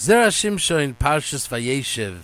Zera 0.00 0.28
Shimshon 0.28 0.82
in 0.82 0.94
Parshas 0.94 1.46
Vayeshev, 1.46 2.20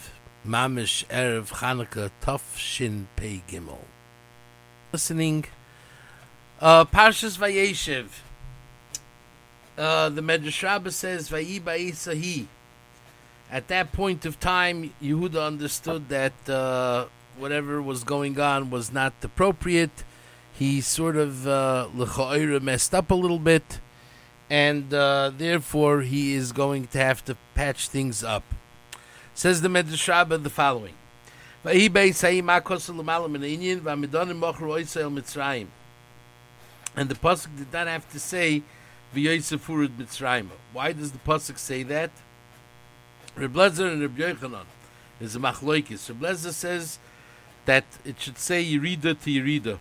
Mamish 0.47 1.05
Erev 1.09 1.51
Chanukah 1.51 2.11
Tov 2.23 2.57
Shin 2.57 3.07
Pei 3.17 3.43
Gimel. 3.47 3.77
Listening, 4.95 5.45
uh, 6.59 6.87
Parshas 6.87 7.37
Vayeshev. 7.37 8.07
Uh, 9.77 10.09
the 10.09 10.23
Medrash 10.23 10.63
Rabbah 10.63 10.89
says, 10.89 11.29
Vayi 11.29 11.61
Ba'isahi. 11.61 12.47
At 13.51 13.69
that 13.69 13.93
point 13.93 14.25
of 14.25 14.41
time, 14.41 14.95
Yehuda 15.03 15.47
understood 15.47 16.09
that 16.09 16.49
uh, 16.49 17.05
whatever 17.37 17.83
was 17.83 18.05
going 18.05 18.41
on 18.41 18.71
was 18.71 18.91
not 18.91 19.13
appropriate. 19.23 20.03
He 20.55 20.81
sort 20.81 21.17
of 21.17 21.47
uh, 21.47 21.89
messed 22.63 22.95
up 22.95 23.11
a 23.11 23.15
little 23.15 23.39
bit 23.39 23.81
and 24.49 24.93
uh, 24.95 25.31
therefore 25.37 26.03
he 26.03 26.35
is 26.35 26.53
going 26.53 26.87
to 26.89 26.99
have 26.99 27.25
to 27.25 27.37
patch 27.55 27.89
things 27.89 28.23
up. 28.23 28.45
Says 29.35 29.61
the 29.61 29.69
Medrash 29.69 30.09
Rabbah 30.09 30.39
the 30.39 30.51
following. 30.51 30.95
And 31.65 31.81
the 37.11 37.15
pasuk 37.15 37.57
did 37.59 37.73
not 37.73 37.87
have 37.89 38.11
to 38.13 38.21
say 38.21 38.63
mitzrayim. 39.15 40.49
Why 40.73 40.93
does 40.93 41.13
the 41.13 41.19
pasuk 41.19 41.59
say 41.59 41.83
that? 41.85 42.11
Reb 43.35 43.55
Lezer 43.55 43.93
and 43.93 44.01
Reb 44.01 44.17
Yochanan 44.17 44.67
is 45.21 45.35
a 45.37 45.39
machloikis. 45.39 46.09
Reb 46.09 46.21
Lezer 46.21 46.53
says 46.53 46.99
that 47.67 47.85
it 48.05 48.21
should 48.21 48.39
say 48.39 48.65
Yerida 48.65 49.21
to 49.21 49.31
Yerida. 49.31 49.79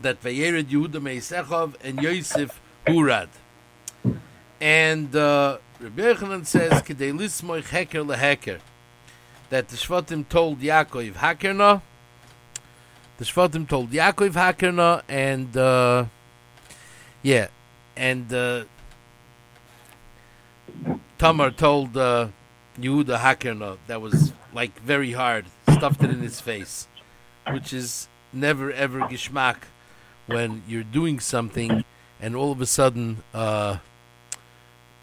That 0.00 0.22
Vayered 0.22 0.66
Yehuda 0.66 1.00
Meisechov 1.00 1.74
and 1.82 2.00
Yosef 2.00 2.60
Urad. 2.88 3.28
And 4.60 5.14
uh, 5.14 5.58
Rabbi 5.80 6.02
Yochanan 6.02 6.46
says, 6.46 6.72
lismoich 6.72 7.64
heker 7.64 8.04
leheker, 8.04 8.60
that 9.50 9.68
the 9.68 9.76
Shvatim 9.76 10.28
told 10.28 10.60
Yaakov 10.60 11.14
hakerna, 11.14 11.82
the 13.18 13.24
Shvatim 13.24 13.68
told 13.68 13.90
Yaakov 13.90 14.32
hakerna, 14.32 15.02
and 15.08 15.56
uh, 15.56 16.06
yeah, 17.22 17.48
and 17.96 18.32
uh, 18.32 18.64
Tamar 21.18 21.50
told 21.50 21.96
uh, 21.96 22.28
Yehuda 22.78 23.18
hakerna. 23.18 23.78
That 23.86 24.00
was 24.00 24.32
like 24.52 24.78
very 24.80 25.12
hard, 25.12 25.46
stuffed 25.70 26.02
it 26.02 26.10
in 26.10 26.20
his 26.20 26.40
face, 26.40 26.88
which 27.50 27.72
is 27.72 28.08
never 28.32 28.70
ever 28.72 29.00
gishmak 29.00 29.56
when 30.26 30.62
you're 30.68 30.82
doing 30.82 31.18
something 31.18 31.84
and 32.20 32.34
all 32.36 32.52
of 32.52 32.60
a 32.60 32.66
sudden, 32.66 33.22
uh, 33.32 33.78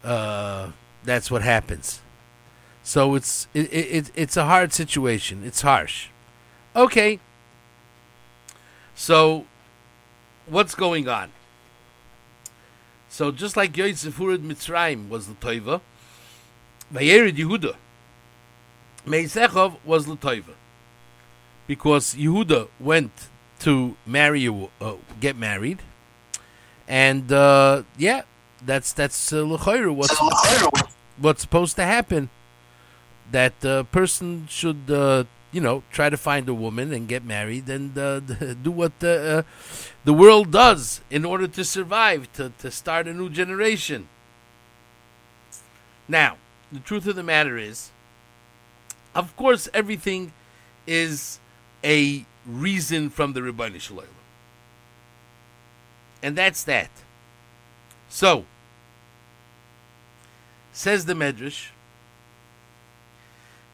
uh, 0.04 0.70
that's 1.04 1.30
what 1.30 1.42
happens. 1.42 2.00
So 2.82 3.14
it's 3.14 3.48
it, 3.52 3.72
it, 3.72 4.10
it's 4.14 4.36
a 4.36 4.44
hard 4.44 4.72
situation. 4.72 5.42
It's 5.44 5.62
harsh. 5.62 6.08
Okay. 6.74 7.20
So, 8.94 9.44
what's 10.46 10.74
going 10.74 11.08
on? 11.08 11.30
So 13.16 13.32
just 13.32 13.56
like 13.56 13.76
Yosef 13.76 14.18
Hurid 14.18 14.42
Mitzrayim 14.42 15.08
was 15.08 15.26
the 15.26 15.34
Toiva, 15.34 15.80
Vayerid 16.92 17.36
Yehuda, 17.36 17.76
Meisechov 19.06 19.76
was 19.84 20.04
the 20.06 20.16
Toiva. 20.16 20.54
Because 21.66 22.14
Yehuda 22.14 22.68
went 22.78 23.12
to 23.60 23.96
marry, 24.04 24.46
uh, 24.48 24.94
get 25.18 25.36
married, 25.36 25.80
and 26.88 27.30
uh, 27.32 27.82
yeah, 27.98 28.22
that's 28.64 28.92
that's 28.92 29.32
uh, 29.32 29.46
what's 29.46 30.18
what's 31.18 31.40
supposed 31.42 31.76
to 31.76 31.84
happen. 31.84 32.30
That 33.30 33.64
uh, 33.64 33.82
person 33.84 34.46
should 34.48 34.90
uh, 34.90 35.24
you 35.52 35.60
know 35.60 35.82
try 35.90 36.10
to 36.10 36.16
find 36.16 36.48
a 36.48 36.54
woman 36.54 36.92
and 36.92 37.08
get 37.08 37.24
married 37.24 37.68
and 37.68 37.96
uh, 37.98 38.20
do 38.62 38.70
what 38.70 38.98
the 39.00 39.38
uh, 39.38 39.42
the 40.04 40.12
world 40.12 40.52
does 40.52 41.00
in 41.10 41.24
order 41.24 41.48
to 41.48 41.64
survive 41.64 42.32
to 42.34 42.52
to 42.58 42.70
start 42.70 43.08
a 43.08 43.14
new 43.14 43.28
generation. 43.28 44.08
Now, 46.08 46.36
the 46.70 46.78
truth 46.78 47.06
of 47.08 47.16
the 47.16 47.24
matter 47.24 47.58
is, 47.58 47.90
of 49.12 49.34
course, 49.36 49.68
everything 49.74 50.32
is 50.86 51.40
a 51.82 52.24
reason 52.46 53.10
from 53.10 53.32
the 53.32 53.40
Rebbeinu 53.40 53.80
Shalom. 53.80 54.15
And 56.26 56.34
that's 56.34 56.64
that. 56.64 56.90
So, 58.08 58.46
says 60.72 61.04
the 61.04 61.12
Medrash 61.12 61.68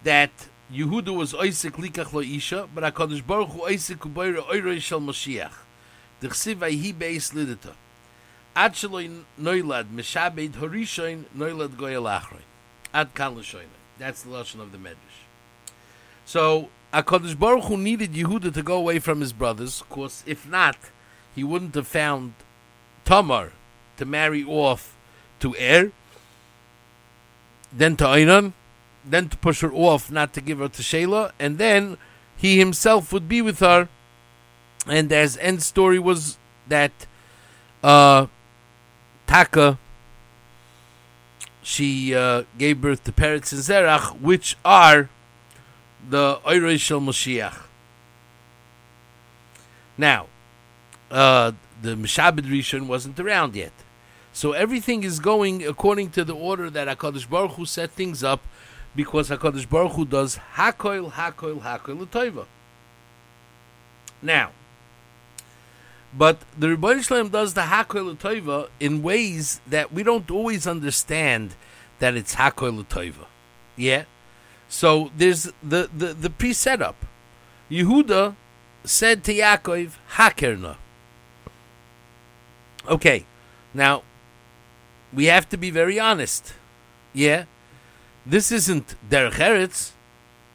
that 0.04 0.30
Yehuda 0.70 1.16
was 1.16 1.32
Oisik 1.32 1.76
Likach 1.76 2.12
Lo 2.12 2.20
Isha, 2.20 2.68
but 2.74 2.84
HaKadosh 2.84 3.26
Baruch 3.26 3.48
Hu 3.48 3.60
Oisik 3.60 4.00
Ubayra 4.00 4.42
Oiroi 4.42 4.82
Shel 4.82 5.00
Moshiach. 5.00 5.54
D'chsiv 6.20 6.56
Vayhi 6.56 6.92
Beis 6.92 7.32
Lidata. 7.32 7.72
Ad 8.54 8.74
Shaloi 8.74 9.22
Noilad 9.40 9.86
Meshabed 9.86 10.50
Horishoin 10.50 11.24
Noilad 11.34 11.70
Goyal 11.70 12.04
Achroin. 12.04 12.42
Ad 12.92 13.14
Kan. 13.14 13.42
That's 13.98 14.24
the 14.24 14.30
lesson 14.30 14.60
of 14.60 14.72
the 14.72 14.78
Medrash. 14.78 15.24
So, 16.26 16.68
HaKadosh 16.92 17.38
Baruch 17.38 17.64
Hu 17.64 17.78
needed 17.78 18.12
Yehuda 18.12 18.52
to 18.52 18.62
go 18.62 18.76
away 18.76 18.98
from 18.98 19.22
his 19.22 19.32
brothers, 19.32 19.80
of 19.80 19.88
course, 19.88 20.22
if 20.26 20.46
not, 20.46 20.76
he 21.34 21.44
wouldn't 21.44 21.74
have 21.74 21.86
found 21.86 22.34
Tamar 23.04 23.52
to 23.96 24.04
marry 24.04 24.44
off 24.44 24.96
to 25.40 25.54
Er, 25.60 25.92
then 27.72 27.96
to 27.96 28.04
Einan, 28.04 28.52
then 29.04 29.28
to 29.28 29.36
push 29.38 29.60
her 29.60 29.72
off, 29.72 30.10
not 30.10 30.32
to 30.34 30.40
give 30.40 30.58
her 30.58 30.68
to 30.68 30.82
Sheila, 30.82 31.32
and 31.38 31.58
then 31.58 31.96
he 32.36 32.58
himself 32.58 33.12
would 33.12 33.28
be 33.28 33.42
with 33.42 33.60
her. 33.60 33.88
And 34.86 35.12
as 35.12 35.36
end 35.38 35.62
story 35.62 35.98
was 35.98 36.38
that 36.68 36.92
uh, 37.82 38.26
Taka, 39.26 39.78
she 41.62 42.14
uh, 42.14 42.42
gave 42.58 42.80
birth 42.80 43.04
to 43.04 43.12
Peretz 43.12 43.52
and 43.52 43.62
Zerach, 43.62 44.20
which 44.20 44.56
are 44.64 45.08
the 46.08 46.36
Oirei 46.44 46.78
Shel 46.78 47.00
Moshiach. 47.00 47.62
Now, 49.96 50.26
uh, 51.12 51.52
the 51.80 51.94
Meshabed 51.94 52.46
Rishon 52.46 52.86
wasn't 52.86 53.20
around 53.20 53.54
yet. 53.54 53.72
So 54.32 54.52
everything 54.52 55.04
is 55.04 55.20
going 55.20 55.64
according 55.64 56.10
to 56.12 56.24
the 56.24 56.34
order 56.34 56.70
that 56.70 56.88
HaKadosh 56.88 57.28
Baruch 57.28 57.52
Hu 57.52 57.66
set 57.66 57.90
things 57.90 58.24
up 58.24 58.42
because 58.96 59.28
HaKadosh 59.28 59.68
Baruch 59.68 59.92
Hu 59.92 60.04
does 60.06 60.38
Hakoil, 60.54 61.12
Hakoil, 61.12 61.60
Hakoil, 61.60 62.00
L'toiva. 62.00 62.46
Now, 64.22 64.52
but 66.16 66.38
the 66.58 66.68
Rebbeinu 66.68 67.04
Shalom 67.04 67.28
does 67.28 67.54
the 67.54 67.62
Hakoil 67.62 68.14
L'toiva 68.14 68.68
in 68.80 69.02
ways 69.02 69.60
that 69.66 69.92
we 69.92 70.02
don't 70.02 70.30
always 70.30 70.66
understand 70.66 71.54
that 71.98 72.14
it's 72.16 72.36
Hakoil 72.36 72.78
L'toiva. 72.78 73.26
Yeah? 73.76 74.04
So 74.68 75.10
there's 75.16 75.44
the, 75.62 75.90
the, 75.94 76.14
the 76.14 76.30
pre-setup. 76.30 76.96
Yehuda 77.70 78.34
said 78.84 79.24
to 79.24 79.34
Yaakov, 79.34 79.92
Hakerna. 80.12 80.76
Okay, 82.88 83.26
now 83.72 84.02
we 85.12 85.26
have 85.26 85.48
to 85.50 85.56
be 85.56 85.70
very 85.70 86.00
honest. 86.00 86.54
Yeah, 87.12 87.44
this 88.26 88.50
isn't 88.50 88.96
derech 89.08 89.34
eretz 89.34 89.92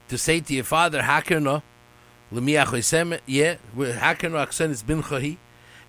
to 0.09 0.17
say 0.17 0.41
to 0.41 0.53
your 0.53 0.65
father 0.65 1.03
hakerno 1.03 1.61
lemiachosem. 2.33 3.19
Yeah, 3.25 3.55
hakerno 3.75 4.45
aksen 4.45 4.71
is 4.71 4.83
bin 4.83 5.03
chahi, 5.03 5.38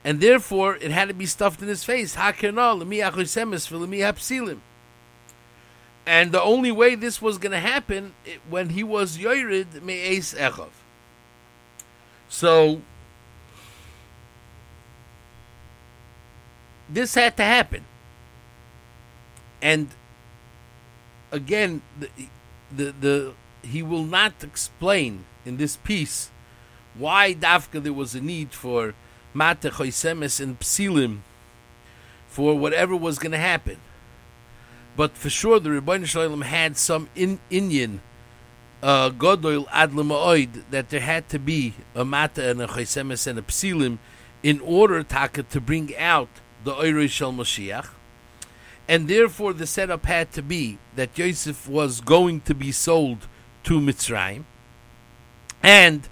and 0.04 0.20
therefore 0.20 0.76
it 0.76 0.92
had 0.92 1.08
to 1.08 1.14
be 1.14 1.26
stuffed 1.26 1.60
in 1.60 1.68
his 1.68 1.82
face. 1.82 2.14
Hakerno 2.14 2.82
lemiachosem 2.82 3.52
is 3.52 3.66
for 3.66 3.76
lemihapsilim. 3.76 4.58
And 6.06 6.32
the 6.32 6.40
only 6.40 6.72
way 6.72 6.94
this 6.94 7.20
was 7.20 7.36
going 7.36 7.52
to 7.52 7.60
happen 7.60 8.14
it, 8.24 8.40
when 8.48 8.70
he 8.70 8.82
was 8.82 9.18
yored 9.18 9.82
me'es 9.82 10.34
echov. 10.34 10.70
So 12.28 12.80
this 16.88 17.14
had 17.14 17.36
to 17.36 17.44
happen. 17.44 17.84
And 19.60 19.88
again, 21.30 21.82
the, 21.98 22.08
the, 22.74 22.92
the 23.00 23.34
he 23.62 23.82
will 23.82 24.04
not 24.04 24.42
explain 24.42 25.24
in 25.44 25.56
this 25.56 25.76
piece 25.76 26.30
why 26.94 27.34
Dafka 27.34 27.82
there 27.82 27.92
was 27.92 28.14
a 28.14 28.20
need 28.20 28.52
for 28.52 28.94
Mate 29.34 29.60
Choisemes 29.60 30.40
and 30.40 30.58
Psilim 30.60 31.18
for 32.28 32.58
whatever 32.58 32.96
was 32.96 33.18
going 33.18 33.32
to 33.32 33.38
happen. 33.38 33.78
But 34.96 35.16
for 35.16 35.30
sure, 35.30 35.60
the 35.60 35.70
Rebbeinu 35.70 36.06
Shalom 36.06 36.42
had 36.42 36.76
some 36.76 37.08
in, 37.14 37.38
Indian 37.50 38.00
uh, 38.82 39.10
Godoil 39.10 39.66
Ad 39.72 39.92
that 40.70 40.88
there 40.90 41.00
had 41.00 41.28
to 41.28 41.38
be 41.38 41.74
a 41.94 42.04
Mata 42.04 42.50
and 42.50 42.60
a 42.60 42.66
Choisemes 42.66 43.26
and 43.26 43.38
a 43.38 43.42
Psilim 43.42 43.98
in 44.42 44.60
order, 44.60 45.02
Taka, 45.02 45.42
to 45.44 45.60
bring 45.60 45.96
out 45.96 46.28
the 46.64 46.72
Oirei 46.72 47.08
Shel 47.08 47.32
Moshiach. 47.32 47.88
and 48.88 49.06
therefore 49.06 49.52
the 49.52 49.66
setup 49.66 50.06
had 50.06 50.32
to 50.32 50.42
be 50.42 50.78
that 50.96 51.16
Yosef 51.18 51.68
was 51.68 52.00
going 52.00 52.40
to 52.40 52.54
be 52.54 52.72
sold 52.72 53.28
to 53.64 53.80
Mitzrayim, 53.80 54.44
and 55.62 56.08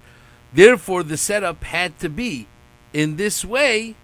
therefore 0.53 1.01
the 1.03 1.17
setup 1.17 1.63
had 1.63 1.97
to 1.99 2.09
be 2.09 2.47
in 2.93 3.15
this 3.17 3.43
way 3.43 3.95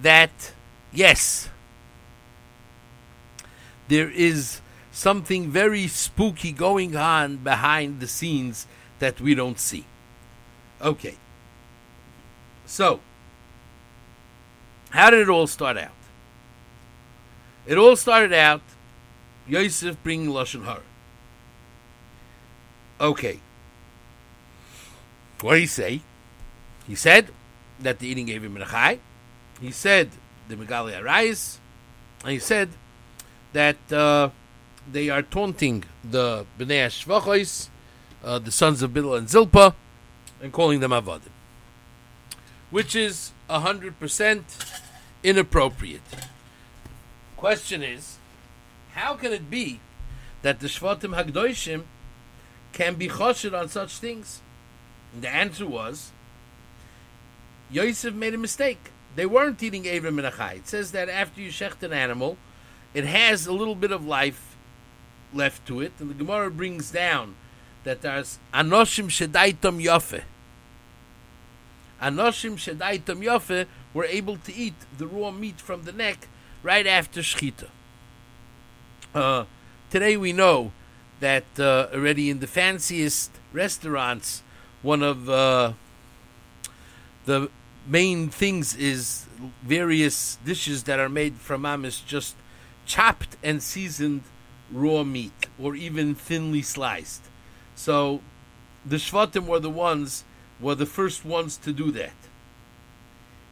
that 0.00 0.52
yes, 0.92 1.48
there 3.88 4.10
is 4.10 4.60
something 4.92 5.50
very 5.50 5.86
spooky 5.88 6.52
going 6.52 6.94
on 6.96 7.36
behind 7.38 8.00
the 8.00 8.06
scenes 8.06 8.66
that 8.98 9.20
we 9.20 9.34
don't 9.34 9.58
see. 9.58 9.84
Okay. 10.80 11.16
So, 12.66 13.00
how 14.90 15.10
did 15.10 15.20
it 15.20 15.28
all 15.28 15.46
start 15.46 15.76
out? 15.76 15.92
It 17.66 17.78
all 17.78 17.96
started 17.96 18.32
out 18.32 18.62
Yosef 19.46 19.96
bringing 20.02 20.28
Lashon 20.28 20.64
Hara. 20.64 20.82
Okay. 23.00 23.40
What 25.40 25.54
did 25.54 25.60
he 25.60 25.66
say? 25.66 26.00
He 26.86 26.94
said 26.94 27.30
that 27.78 27.98
the 27.98 28.08
eating 28.08 28.26
gave 28.26 28.44
him 28.44 28.56
a 28.56 28.66
chai. 28.66 28.98
He 29.60 29.70
said 29.70 30.10
the 30.48 30.56
Megali 30.56 31.00
Arayis. 31.00 31.58
And 32.22 32.32
he 32.32 32.38
said 32.38 32.70
that 33.52 33.92
uh, 33.92 34.30
they 34.90 35.08
are 35.08 35.22
taunting 35.22 35.84
the 36.04 36.44
Bnei 36.58 36.86
Shvachos, 36.86 37.68
uh, 38.22 38.38
the 38.38 38.52
sons 38.52 38.82
of 38.82 38.90
Bilha 38.90 39.18
and 39.18 39.28
Zilpa, 39.28 39.74
and 40.42 40.52
calling 40.52 40.80
them 40.80 40.90
Avadim. 40.90 41.30
Which 42.70 42.94
is 42.94 43.32
100% 43.50 44.42
inappropriate. 45.22 46.02
Question 47.36 47.82
is, 47.82 48.18
how 48.92 49.14
can 49.14 49.32
it 49.32 49.50
be 49.50 49.80
that 50.42 50.60
the 50.60 50.66
Shvatim 50.66 51.14
Hagdoishim 51.14 51.82
can 52.72 52.94
be 52.94 53.08
choshed 53.08 53.58
on 53.58 53.68
such 53.68 53.98
things? 53.98 54.40
And 55.12 55.22
the 55.22 55.28
answer 55.28 55.66
was, 55.66 56.12
Yosef 57.70 58.14
made 58.14 58.34
a 58.34 58.38
mistake. 58.38 58.90
They 59.16 59.26
weren't 59.26 59.62
eating 59.62 59.84
Avram 59.84 60.24
and 60.24 60.34
Achai. 60.34 60.56
It 60.56 60.68
says 60.68 60.92
that 60.92 61.08
after 61.08 61.40
you 61.40 61.50
shecht 61.50 61.82
an 61.82 61.92
animal, 61.92 62.36
it 62.94 63.04
has 63.04 63.46
a 63.46 63.52
little 63.52 63.74
bit 63.74 63.92
of 63.92 64.04
life 64.04 64.56
left 65.32 65.66
to 65.66 65.80
it, 65.80 65.92
and 65.98 66.10
the 66.10 66.14
Gemara 66.14 66.50
brings 66.50 66.90
down 66.90 67.36
that 67.84 68.02
there's 68.02 68.38
Anoshim 68.52 69.06
Shedaitom 69.06 69.82
Yofe. 69.82 70.22
Anoshim 72.00 72.56
Shedaitom 72.56 73.22
Yofe 73.22 73.66
were 73.92 74.04
able 74.04 74.36
to 74.38 74.54
eat 74.54 74.74
the 74.96 75.06
raw 75.06 75.30
meat 75.30 75.60
from 75.60 75.82
the 75.84 75.92
neck 75.92 76.28
right 76.62 76.86
after 76.86 77.20
Shechita. 77.20 77.68
Uh, 79.14 79.44
today 79.90 80.16
we 80.16 80.32
know 80.32 80.72
that 81.20 81.44
uh, 81.58 81.88
already 81.92 82.30
in 82.30 82.40
the 82.40 82.46
fanciest 82.46 83.30
restaurants, 83.52 84.42
one 84.82 85.02
of 85.02 85.28
uh, 85.28 85.72
the 87.26 87.50
main 87.86 88.28
things 88.28 88.74
is 88.76 89.26
various 89.62 90.38
dishes 90.44 90.84
that 90.84 90.98
are 90.98 91.08
made 91.08 91.36
from 91.36 91.62
amish 91.62 92.04
just 92.06 92.36
chopped 92.86 93.36
and 93.42 93.62
seasoned 93.62 94.22
raw 94.70 95.02
meat 95.02 95.46
or 95.58 95.74
even 95.74 96.14
thinly 96.14 96.62
sliced. 96.62 97.22
So 97.74 98.20
the 98.84 98.96
Shvatim 98.96 99.46
were 99.46 99.60
the 99.60 99.70
ones 99.70 100.24
were 100.60 100.74
the 100.74 100.86
first 100.86 101.24
ones 101.24 101.56
to 101.58 101.72
do 101.72 101.90
that. 101.92 102.14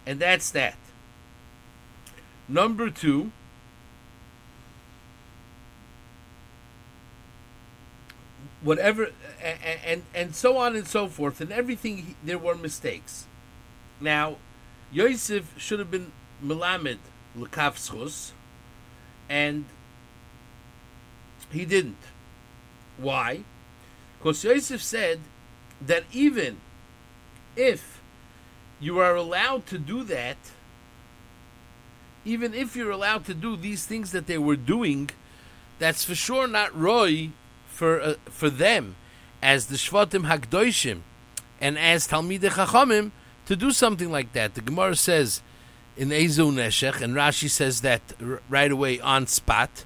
And 0.06 0.20
that's 0.20 0.50
that. 0.50 0.76
Number 2.48 2.90
two, 2.90 3.30
whatever, 8.62 9.10
and, 9.42 9.80
and, 9.84 10.02
and 10.14 10.34
so 10.34 10.56
on 10.56 10.74
and 10.76 10.86
so 10.86 11.08
forth, 11.08 11.40
and 11.40 11.52
everything, 11.52 12.16
there 12.24 12.38
were 12.38 12.54
mistakes. 12.54 13.26
Now, 14.00 14.36
Yosef 14.90 15.54
should 15.58 15.78
have 15.78 15.90
been 15.90 16.12
Melamed 16.42 16.98
Lekavschus, 17.36 18.32
and 19.28 19.66
he 21.50 21.64
didn't. 21.64 21.98
Why? 22.96 23.42
Because 24.18 24.42
Yosef 24.42 24.82
said 24.82 25.20
that 25.80 26.04
even 26.12 26.58
if 27.58 28.00
you 28.80 28.98
are 29.00 29.16
allowed 29.16 29.66
to 29.66 29.78
do 29.78 30.04
that, 30.04 30.36
even 32.24 32.54
if 32.54 32.76
you're 32.76 32.90
allowed 32.90 33.24
to 33.26 33.34
do 33.34 33.56
these 33.56 33.84
things 33.84 34.12
that 34.12 34.26
they 34.26 34.38
were 34.38 34.56
doing, 34.56 35.10
that's 35.78 36.04
for 36.04 36.14
sure 36.14 36.46
not 36.46 36.74
Roy 36.78 37.30
for 37.66 38.00
uh, 38.00 38.14
for 38.26 38.50
them 38.50 38.96
as 39.42 39.66
the 39.66 39.76
Shvatim 39.76 40.26
Hakdoishim 40.26 41.00
and 41.60 41.78
as 41.78 42.08
Talmidei 42.08 42.50
Chachamim 42.50 43.10
to 43.46 43.56
do 43.56 43.70
something 43.70 44.10
like 44.10 44.32
that. 44.32 44.54
The 44.54 44.60
Gemara 44.60 44.96
says 44.96 45.42
in 45.96 46.10
Ezu 46.10 46.52
Neshech, 46.52 47.00
and 47.00 47.14
Rashi 47.14 47.48
says 47.48 47.80
that 47.80 48.02
r- 48.22 48.40
right 48.48 48.70
away 48.70 49.00
on 49.00 49.26
spot, 49.26 49.84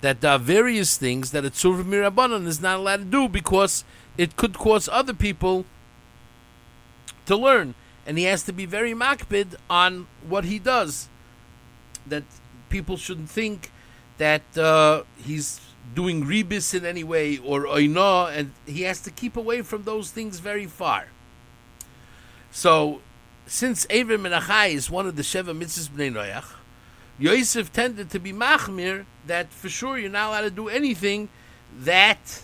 that 0.00 0.20
there 0.20 0.32
are 0.32 0.38
various 0.38 0.96
things 0.96 1.32
that 1.32 1.44
a 1.44 1.50
Tzur 1.50 1.82
Mirabanan 1.82 2.46
is 2.46 2.60
not 2.60 2.78
allowed 2.78 2.98
to 2.98 3.04
do 3.04 3.28
because 3.28 3.84
it 4.16 4.36
could 4.36 4.54
cause 4.54 4.88
other 4.88 5.12
people 5.12 5.66
to 7.26 7.36
learn. 7.36 7.74
And 8.06 8.18
he 8.18 8.24
has 8.24 8.42
to 8.44 8.52
be 8.52 8.66
very 8.66 8.94
makbid 8.94 9.54
on 9.68 10.06
what 10.26 10.44
he 10.44 10.58
does. 10.58 11.08
That 12.06 12.24
people 12.68 12.96
shouldn't 12.96 13.30
think 13.30 13.70
that 14.18 14.42
uh, 14.56 15.02
he's 15.24 15.60
doing 15.94 16.24
rebis 16.24 16.74
in 16.74 16.84
any 16.84 17.04
way 17.04 17.38
or 17.38 17.64
oina, 17.64 18.36
and 18.36 18.52
he 18.66 18.82
has 18.82 19.00
to 19.00 19.10
keep 19.10 19.36
away 19.36 19.62
from 19.62 19.84
those 19.84 20.10
things 20.10 20.38
very 20.38 20.66
far. 20.66 21.08
So, 22.50 23.00
since 23.46 23.86
Avram 23.86 24.26
Menachai 24.26 24.72
is 24.74 24.90
one 24.90 25.06
of 25.06 25.16
the 25.16 25.22
Sheva 25.22 25.56
Mitzvahs 25.56 25.88
Bnei 25.88 26.12
Noach, 26.12 26.54
Yosef 27.18 27.72
tended 27.72 28.10
to 28.10 28.18
be 28.18 28.32
machmir 28.32 29.04
that 29.26 29.52
for 29.52 29.68
sure 29.68 29.98
you're 29.98 30.10
not 30.10 30.28
allowed 30.28 30.40
to 30.42 30.50
do 30.50 30.68
anything 30.68 31.28
that 31.78 32.42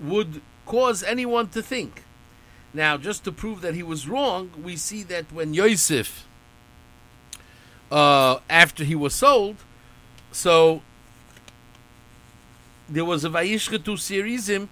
would 0.00 0.40
cause 0.64 1.02
anyone 1.02 1.48
to 1.48 1.62
think. 1.62 2.04
Now, 2.74 2.96
just 2.96 3.24
to 3.24 3.32
prove 3.32 3.60
that 3.62 3.74
he 3.74 3.82
was 3.82 4.08
wrong, 4.08 4.50
we 4.62 4.76
see 4.76 5.02
that 5.04 5.32
when 5.32 5.54
Yosef, 5.54 6.26
uh, 7.90 8.38
after 8.50 8.84
he 8.84 8.94
was 8.94 9.14
sold, 9.14 9.56
so 10.32 10.82
there 12.88 13.04
was 13.04 13.24
a 13.24 13.30
Vayishchetu 13.30 13.96
Sirizim, 13.96 14.68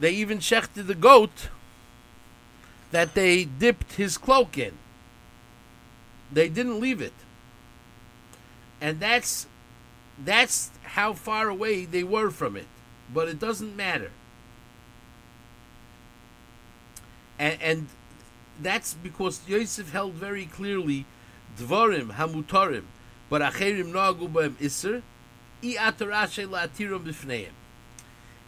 they 0.00 0.10
even 0.12 0.38
shechted 0.38 0.86
the 0.86 0.94
goat 0.94 1.48
that 2.90 3.14
they 3.14 3.44
dipped 3.44 3.94
his 3.94 4.18
cloak 4.18 4.58
in. 4.58 4.74
They 6.30 6.48
didn't 6.48 6.80
leave 6.80 7.00
it. 7.00 7.12
And 8.80 8.98
that's 8.98 9.46
that's 10.22 10.70
how 10.82 11.12
far 11.12 11.48
away 11.48 11.84
they 11.84 12.02
were 12.02 12.30
from 12.30 12.56
it. 12.56 12.66
But 13.12 13.28
it 13.28 13.38
doesn't 13.38 13.76
matter. 13.76 14.10
And, 17.42 17.58
and 17.60 17.86
that's 18.60 18.94
because 18.94 19.40
Yosef 19.48 19.90
held 19.90 20.14
very 20.14 20.46
clearly 20.46 21.06
Dvarim 21.58 22.12
Hamutarim, 22.12 22.84
but 23.28 23.42
Acherim 23.42 23.92
Nagu 23.92 24.30
B'em 24.30 24.52
Isser, 24.60 25.02
I. 25.64 27.48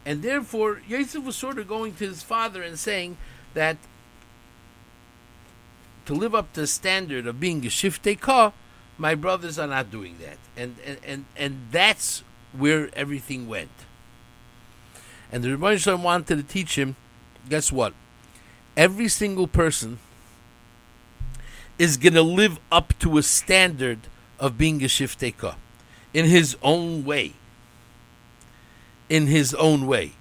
And 0.07 0.23
therefore, 0.23 0.81
Yosef 0.87 1.25
was 1.25 1.35
sort 1.35 1.59
of 1.59 1.67
going 1.67 1.95
to 1.95 2.07
his 2.07 2.23
father 2.23 2.63
and 2.63 2.79
saying 2.79 3.17
that 3.55 3.79
to 6.07 6.15
live 6.15 6.37
up 6.37 6.53
to 6.53 6.61
the 6.61 6.67
standard 6.69 7.27
of 7.27 7.41
being 7.41 7.67
a 7.67 7.71
shiftei 7.71 8.21
ka, 8.21 8.53
my 8.97 9.17
brothers 9.17 9.59
are 9.59 9.67
not 9.67 9.91
doing 9.91 10.19
that, 10.21 10.39
and 10.57 10.77
and 10.87 10.99
and, 11.05 11.25
and 11.37 11.67
that's 11.73 12.23
where 12.53 12.91
everything 12.95 13.49
went. 13.49 13.71
And 15.33 15.43
the 15.43 15.49
Rebbeinu 15.49 16.01
wanted 16.01 16.37
to 16.37 16.45
teach 16.45 16.79
him. 16.79 16.95
Guess 17.49 17.73
what? 17.73 17.93
Every 18.77 19.09
single 19.09 19.47
person 19.47 19.99
is 21.79 21.97
going 21.97 22.15
to 22.15 22.23
live 22.23 22.59
up 22.71 22.99
to 23.01 23.19
a 23.19 23.23
standard 23.23 24.01
of 24.39 24.59
being 24.59 24.83
a 24.83 24.87
shiftei 24.87 25.37
ka 25.37 25.57
in 26.13 26.27
his 26.27 26.57
own 26.63 27.05
way. 27.05 27.35
In 29.09 29.27
his 29.27 29.55
own 29.55 29.87
way. 29.87 30.13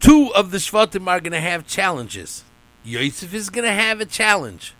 Two 0.00 0.32
of 0.34 0.50
the 0.50 0.58
Shvatim 0.58 1.06
are 1.06 1.20
going 1.20 1.32
to 1.32 1.40
have 1.40 1.66
challenges. 1.66 2.44
Yosef 2.84 3.32
is 3.32 3.50
going 3.50 3.64
to 3.64 3.72
have 3.72 4.00
a 4.00 4.06
challenge 4.06 4.74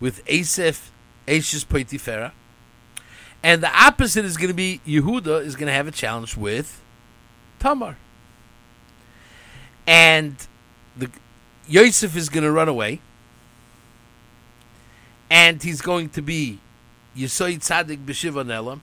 with 0.00 0.22
Asaph, 0.26 0.90
Ashes 1.28 1.64
Poitifera. 1.64 2.32
And 3.42 3.62
the 3.62 3.70
opposite 3.70 4.24
is 4.24 4.36
going 4.36 4.48
to 4.48 4.54
be 4.54 4.80
Yehuda 4.86 5.44
is 5.44 5.56
going 5.56 5.66
to 5.66 5.72
have 5.72 5.86
a 5.86 5.92
challenge 5.92 6.36
with 6.36 6.80
Tamar. 7.58 7.96
And 9.86 10.36
the 10.96 11.10
Yosef 11.68 12.16
is 12.16 12.28
going 12.28 12.44
to 12.44 12.52
run 12.52 12.68
away. 12.68 13.00
And 15.30 15.62
he's 15.62 15.80
going 15.80 16.10
to 16.10 16.22
be 16.22 16.60
Yisoy 17.16 17.58
Tzadik 17.58 18.04
B'Shiva 18.04 18.44
Nelam, 18.44 18.80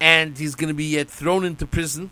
and 0.00 0.38
he's 0.38 0.54
going 0.54 0.68
to 0.68 0.74
be 0.74 0.84
yet 0.84 1.08
thrown 1.08 1.44
into 1.44 1.66
prison, 1.66 2.10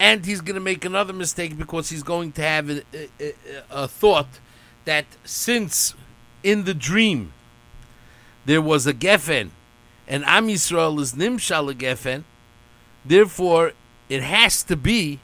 and 0.00 0.24
he's 0.24 0.40
going 0.40 0.54
to 0.54 0.60
make 0.60 0.84
another 0.84 1.12
mistake 1.12 1.56
because 1.56 1.90
he's 1.90 2.02
going 2.02 2.32
to 2.32 2.42
have 2.42 2.70
a, 2.70 2.82
a, 3.20 3.34
a 3.70 3.88
thought 3.88 4.40
that 4.84 5.04
since 5.24 5.94
in 6.42 6.64
the 6.64 6.74
dream 6.74 7.32
there 8.44 8.62
was 8.62 8.86
a 8.86 8.94
Geffen, 8.94 9.50
and 10.08 10.24
Am 10.24 10.48
Yisrael 10.48 10.98
is 11.00 11.14
Nimshal 11.14 11.72
Geffen, 11.74 12.24
therefore 13.04 13.72
it 14.08 14.22
has 14.22 14.62
to 14.62 14.76
be 14.76 15.20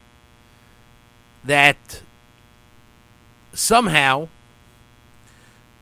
that 1.43 2.01
somehow 3.53 4.27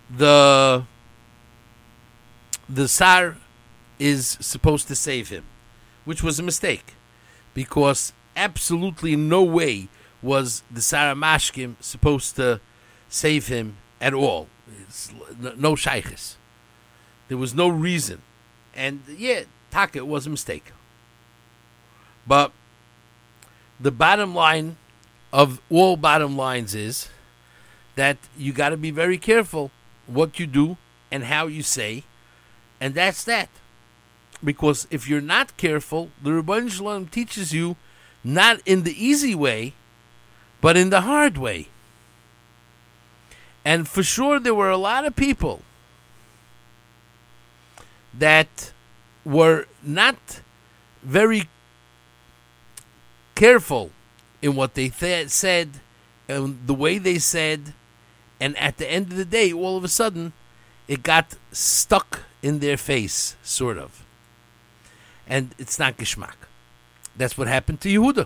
the 0.10 0.86
the 2.68 2.88
Sar 2.88 3.38
is 4.00 4.38
supposed 4.40 4.88
to 4.88 4.96
save 4.96 5.30
him, 5.30 5.46
which 6.06 6.24
was 6.24 6.40
a 6.40 6.44
mistake, 6.44 6.94
because 7.54 8.14
absolutely 8.36 9.16
no 9.16 9.44
way 9.44 9.90
was 10.22 10.64
the 10.72 10.82
Sarah 10.82 11.16
Mashkim 11.16 11.76
supposed 11.82 12.36
to 12.36 12.60
save 13.10 13.48
him 13.48 13.78
at 14.00 14.14
all. 14.14 14.48
It's 14.82 15.12
no 15.40 15.76
shaykhs. 15.76 16.38
There 17.28 17.38
was 17.38 17.54
no 17.54 17.68
reason. 17.68 18.22
And 18.74 19.04
yeah, 19.08 19.44
Taka, 19.70 20.06
was 20.06 20.28
a 20.28 20.30
mistake. 20.30 20.72
But 22.28 22.52
the 23.80 23.92
bottom 23.92 24.36
line 24.36 24.78
of 25.34 25.62
all 25.70 25.98
bottom 25.98 26.38
lines 26.38 26.76
is 26.76 27.10
that 28.02 28.18
you 28.36 28.52
got 28.52 28.70
to 28.70 28.78
be 28.78 28.90
very 28.90 29.20
careful 29.20 29.70
what 30.08 30.40
you 30.40 30.48
do 30.48 30.76
and 31.12 31.26
how 31.26 31.46
you 31.46 31.62
say, 31.62 32.04
and 32.80 32.96
that's 32.96 33.24
that. 33.26 33.48
Because 34.44 34.88
if 34.90 35.08
you're 35.08 35.30
not 35.36 35.56
careful, 35.56 36.10
the 36.20 36.32
Rebbeinu 36.32 36.72
Shalom 36.72 37.06
teaches 37.06 37.54
you 37.54 37.76
not 38.24 38.60
in 38.66 38.82
the 38.88 38.96
easy 39.10 39.36
way, 39.36 39.74
but 40.62 40.76
in 40.76 40.90
the 40.90 41.02
hard 41.02 41.38
way. 41.38 41.68
And 43.64 43.88
for 43.88 44.02
sure, 44.02 44.40
there 44.40 44.56
were 44.56 44.72
a 44.72 44.78
lot 44.78 45.06
of 45.06 45.16
people 45.16 45.62
that 48.18 48.74
were 49.24 49.68
not 49.84 50.42
very 51.04 51.44
careful 53.36 53.92
in 54.42 54.56
what 54.56 54.74
they 54.74 54.90
th- 54.90 55.30
said 55.30 55.70
and 56.28 56.66
the 56.66 56.74
way 56.74 56.98
they 56.98 57.20
said, 57.20 57.76
and 58.42 58.58
at 58.58 58.78
the 58.78 58.92
end 58.92 59.12
of 59.12 59.18
the 59.18 59.24
day, 59.24 59.54
all 59.54 59.78
of 59.78 59.84
a 59.84 59.88
sudden, 59.88 60.34
it 60.88 61.04
got 61.04 61.36
stuck 61.52 62.22
in 62.42 62.58
their 62.58 62.76
face, 62.76 63.36
sort 63.44 63.78
of. 63.78 64.04
And 65.28 65.54
it's 65.60 65.78
not 65.78 65.96
geschmack. 65.96 66.34
That's 67.16 67.38
what 67.38 67.48
happened 67.48 67.82
to 67.82 67.90
Yehuda. 67.90 68.26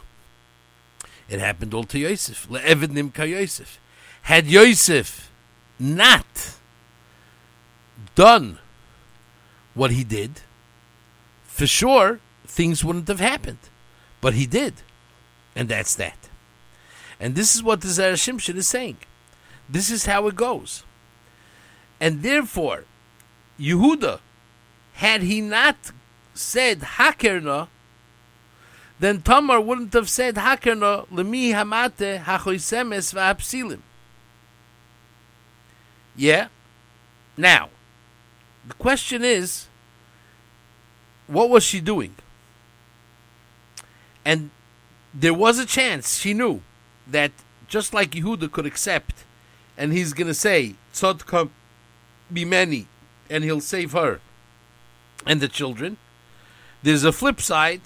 It 1.27 1.41
happened 1.41 1.73
all 1.73 1.83
to 1.83 1.99
Yosef. 1.99 2.47
Le'evid 2.47 2.91
nimka 2.93 3.29
Yosef. 3.29 3.77
Had 4.21 4.47
Yosef 4.47 5.29
not 5.77 6.55
done 8.15 8.59
what 9.73 9.91
he 9.91 10.05
did, 10.05 10.39
for 11.43 11.67
sure, 11.67 12.21
things 12.47 12.85
wouldn't 12.85 13.09
have 13.09 13.19
happened. 13.19 13.59
But 14.21 14.33
he 14.33 14.45
did. 14.45 14.75
And 15.57 15.67
that's 15.67 15.93
that. 15.95 16.29
And 17.19 17.35
this 17.35 17.53
is 17.53 17.61
what 17.61 17.81
the 17.81 17.89
Zera 17.89 18.13
Shimshon 18.13 18.55
is 18.55 18.67
saying. 18.67 18.97
This 19.69 19.89
is 19.89 20.05
how 20.05 20.27
it 20.27 20.35
goes. 20.35 20.83
And 21.99 22.23
therefore, 22.23 22.85
Yehuda, 23.59 24.19
had 24.93 25.23
he 25.23 25.41
not 25.41 25.91
said 26.33 26.79
Hakerna, 26.81 27.67
then 28.99 29.21
Tamar 29.21 29.59
wouldn't 29.59 29.93
have 29.93 30.09
said 30.09 30.35
Hakerna 30.35 31.07
lemi 31.09 31.51
hamate 31.51 32.23
hachoisemes 32.23 33.13
v'apsilim. 33.13 33.81
Yeah. 36.15 36.47
Now, 37.37 37.69
the 38.65 38.73
question 38.75 39.23
is, 39.23 39.67
what 41.27 41.49
was 41.49 41.63
she 41.63 41.81
doing? 41.81 42.15
And 44.23 44.51
there 45.13 45.33
was 45.33 45.59
a 45.59 45.65
chance 45.65 46.19
she 46.19 46.33
knew 46.33 46.61
that 47.07 47.31
just 47.67 47.93
like 47.93 48.11
Yehuda 48.11 48.51
could 48.51 48.65
accept, 48.65 49.23
and 49.77 49.91
he's 49.91 50.13
going 50.13 50.27
to 50.27 50.33
say 50.33 50.75
Tzodka 50.93 51.49
be 52.31 52.45
many, 52.45 52.87
and 53.29 53.43
he'll 53.43 53.61
save 53.61 53.91
her 53.91 54.19
and 55.25 55.41
the 55.41 55.47
children. 55.47 55.97
There's 56.83 57.03
a 57.03 57.11
flip 57.11 57.41
side 57.41 57.81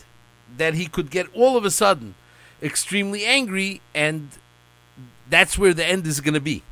that 0.57 0.73
he 0.73 0.87
could 0.87 1.09
get 1.09 1.27
all 1.33 1.57
of 1.57 1.65
a 1.65 1.71
sudden 1.71 2.15
extremely 2.61 3.25
angry, 3.25 3.81
and 3.93 4.29
that's 5.29 5.57
where 5.57 5.73
the 5.73 5.85
end 5.85 6.05
is 6.05 6.19
going 6.21 6.33
to 6.33 6.41
be. 6.41 6.63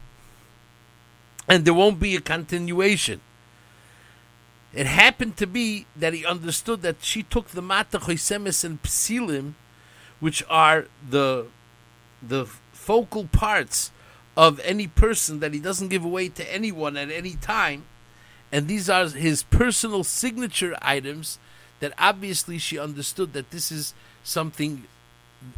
And 1.47 1.63
there 1.63 1.73
won't 1.73 1.99
be 1.99 2.15
a 2.15 2.21
continuation. 2.21 3.21
It 4.73 4.85
happened 4.85 5.37
to 5.37 5.47
be 5.47 5.85
that 5.95 6.13
he 6.13 6.25
understood 6.25 6.81
that 6.81 6.97
she 7.01 7.23
took 7.23 7.49
the 7.49 7.61
Mata 7.61 7.99
Choisemis 7.99 8.65
and 8.65 8.81
Psilim, 8.83 9.53
which 10.19 10.43
are 10.49 10.87
the 11.09 11.47
the 12.21 12.45
focal 12.73 13.25
parts 13.25 13.91
of 14.37 14.61
any 14.63 14.85
person 14.85 15.39
that 15.39 15.51
he 15.51 15.59
doesn't 15.59 15.87
give 15.87 16.05
away 16.05 16.29
to 16.29 16.53
anyone 16.53 16.95
at 16.95 17.09
any 17.09 17.33
time, 17.33 17.83
and 18.51 18.67
these 18.67 18.87
are 18.87 19.09
his 19.09 19.41
personal 19.43 20.03
signature 20.03 20.77
items 20.81 21.39
that 21.79 21.91
obviously 21.97 22.59
she 22.59 22.77
understood 22.77 23.33
that 23.33 23.49
this 23.49 23.71
is 23.71 23.95
something, 24.23 24.85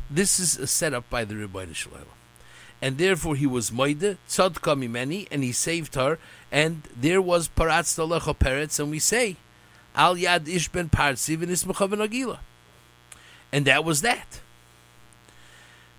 this 0.09 0.39
is 0.39 0.57
a 0.57 0.65
setup 0.65 1.09
by 1.09 1.25
the 1.25 1.35
Rebbeinu 1.35 1.75
Shalom. 1.75 2.05
And 2.81 2.97
therefore 2.97 3.35
he 3.35 3.45
was 3.45 3.69
Moide, 3.69 4.17
Tzadka 4.29 4.75
Mimeni, 4.79 5.27
and 5.29 5.43
he 5.43 5.51
saved 5.51 5.95
her, 5.95 6.17
and 6.49 6.83
there 6.95 7.21
was 7.21 7.49
Paratz 7.49 7.95
Talecha 7.95 8.35
Peretz, 8.37 8.79
and 8.79 8.89
we 8.89 8.99
say, 8.99 9.35
Al 9.93 10.15
Yad 10.15 10.47
Ish 10.47 10.69
Ben 10.69 10.87
Partsiv 10.87 11.43
and 11.43 11.51
Ismacha 11.51 11.89
Ben 11.89 11.99
Agila. 11.99 12.39
And 13.51 13.65
that 13.65 13.83
was 13.83 14.01
that. 14.01 14.39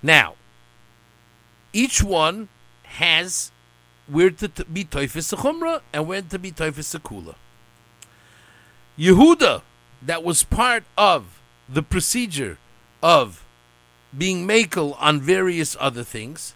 Now, 0.03 0.37
each 1.75 2.03
one 2.03 2.49
has 2.99 3.53
where 4.07 4.31
to 4.31 4.49
be 4.65 4.85
Toifis 4.85 5.33
Chumrah 5.35 5.81
and 5.93 6.09
when 6.09 6.27
to 6.29 6.39
be 6.39 6.51
Toifis 6.51 6.99
Kula. 7.01 7.37
Yehuda, 8.99 9.63
that 10.03 10.25
was 10.25 10.43
part 10.43 10.85
of 10.99 11.41
the 11.69 11.83
procedure 11.83 12.59
of 13.03 13.45
being 14.17 14.47
makel 14.47 14.97
on 14.99 15.21
various 15.21 15.77
other 15.79 16.03
things. 16.03 16.55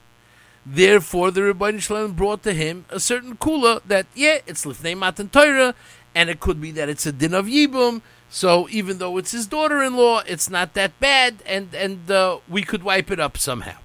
Therefore, 0.67 1.31
the 1.31 1.43
Rebbeinu 1.43 1.81
Shalom 1.81 2.14
brought 2.14 2.43
to 2.43 2.53
him 2.53 2.87
a 2.88 2.99
certain 2.99 3.37
kula 3.37 3.83
that, 3.87 4.07
yeah, 4.14 4.38
it's 4.47 4.64
lifnei 4.64 4.97
matan 4.97 5.29
Torah, 5.29 5.75
and 6.14 6.29
it 6.31 6.41
could 6.41 6.61
be 6.61 6.73
that 6.73 6.88
it's 6.88 7.07
a 7.07 7.12
din 7.12 7.35
of 7.35 7.47
yibum. 7.47 8.00
So 8.29 8.67
even 8.71 8.99
though 8.99 9.17
it's 9.19 9.31
his 9.31 9.47
daughter-in-law, 9.47 10.23
it's 10.26 10.50
not 10.50 10.75
that 10.75 10.99
bad, 10.99 11.43
and 11.47 11.73
and 11.75 12.11
uh, 12.11 12.38
we 12.49 12.62
could 12.62 12.83
wipe 12.83 13.11
it 13.11 13.21
up 13.21 13.38
somehow. 13.38 13.76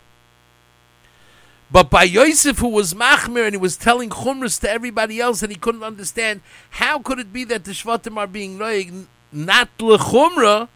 But 1.71 1.89
by 1.89 2.03
Yosef, 2.03 2.59
who 2.59 2.69
was 2.69 2.93
machmir 2.93 3.45
and 3.45 3.53
he 3.53 3.57
was 3.57 3.77
telling 3.77 4.09
chumras 4.09 4.59
to 4.61 4.69
everybody 4.69 5.19
else, 5.19 5.43
and 5.43 5.51
he 5.51 5.57
couldn't 5.57 5.83
understand 5.83 6.41
how 6.71 6.99
could 6.99 7.19
it 7.19 7.31
be 7.31 7.43
that 7.45 7.63
the 7.63 7.71
shvatim 7.71 8.17
are 8.17 8.27
being 8.27 8.57
noig 8.57 9.05
not 9.31 9.69
lechumra. 9.77 10.67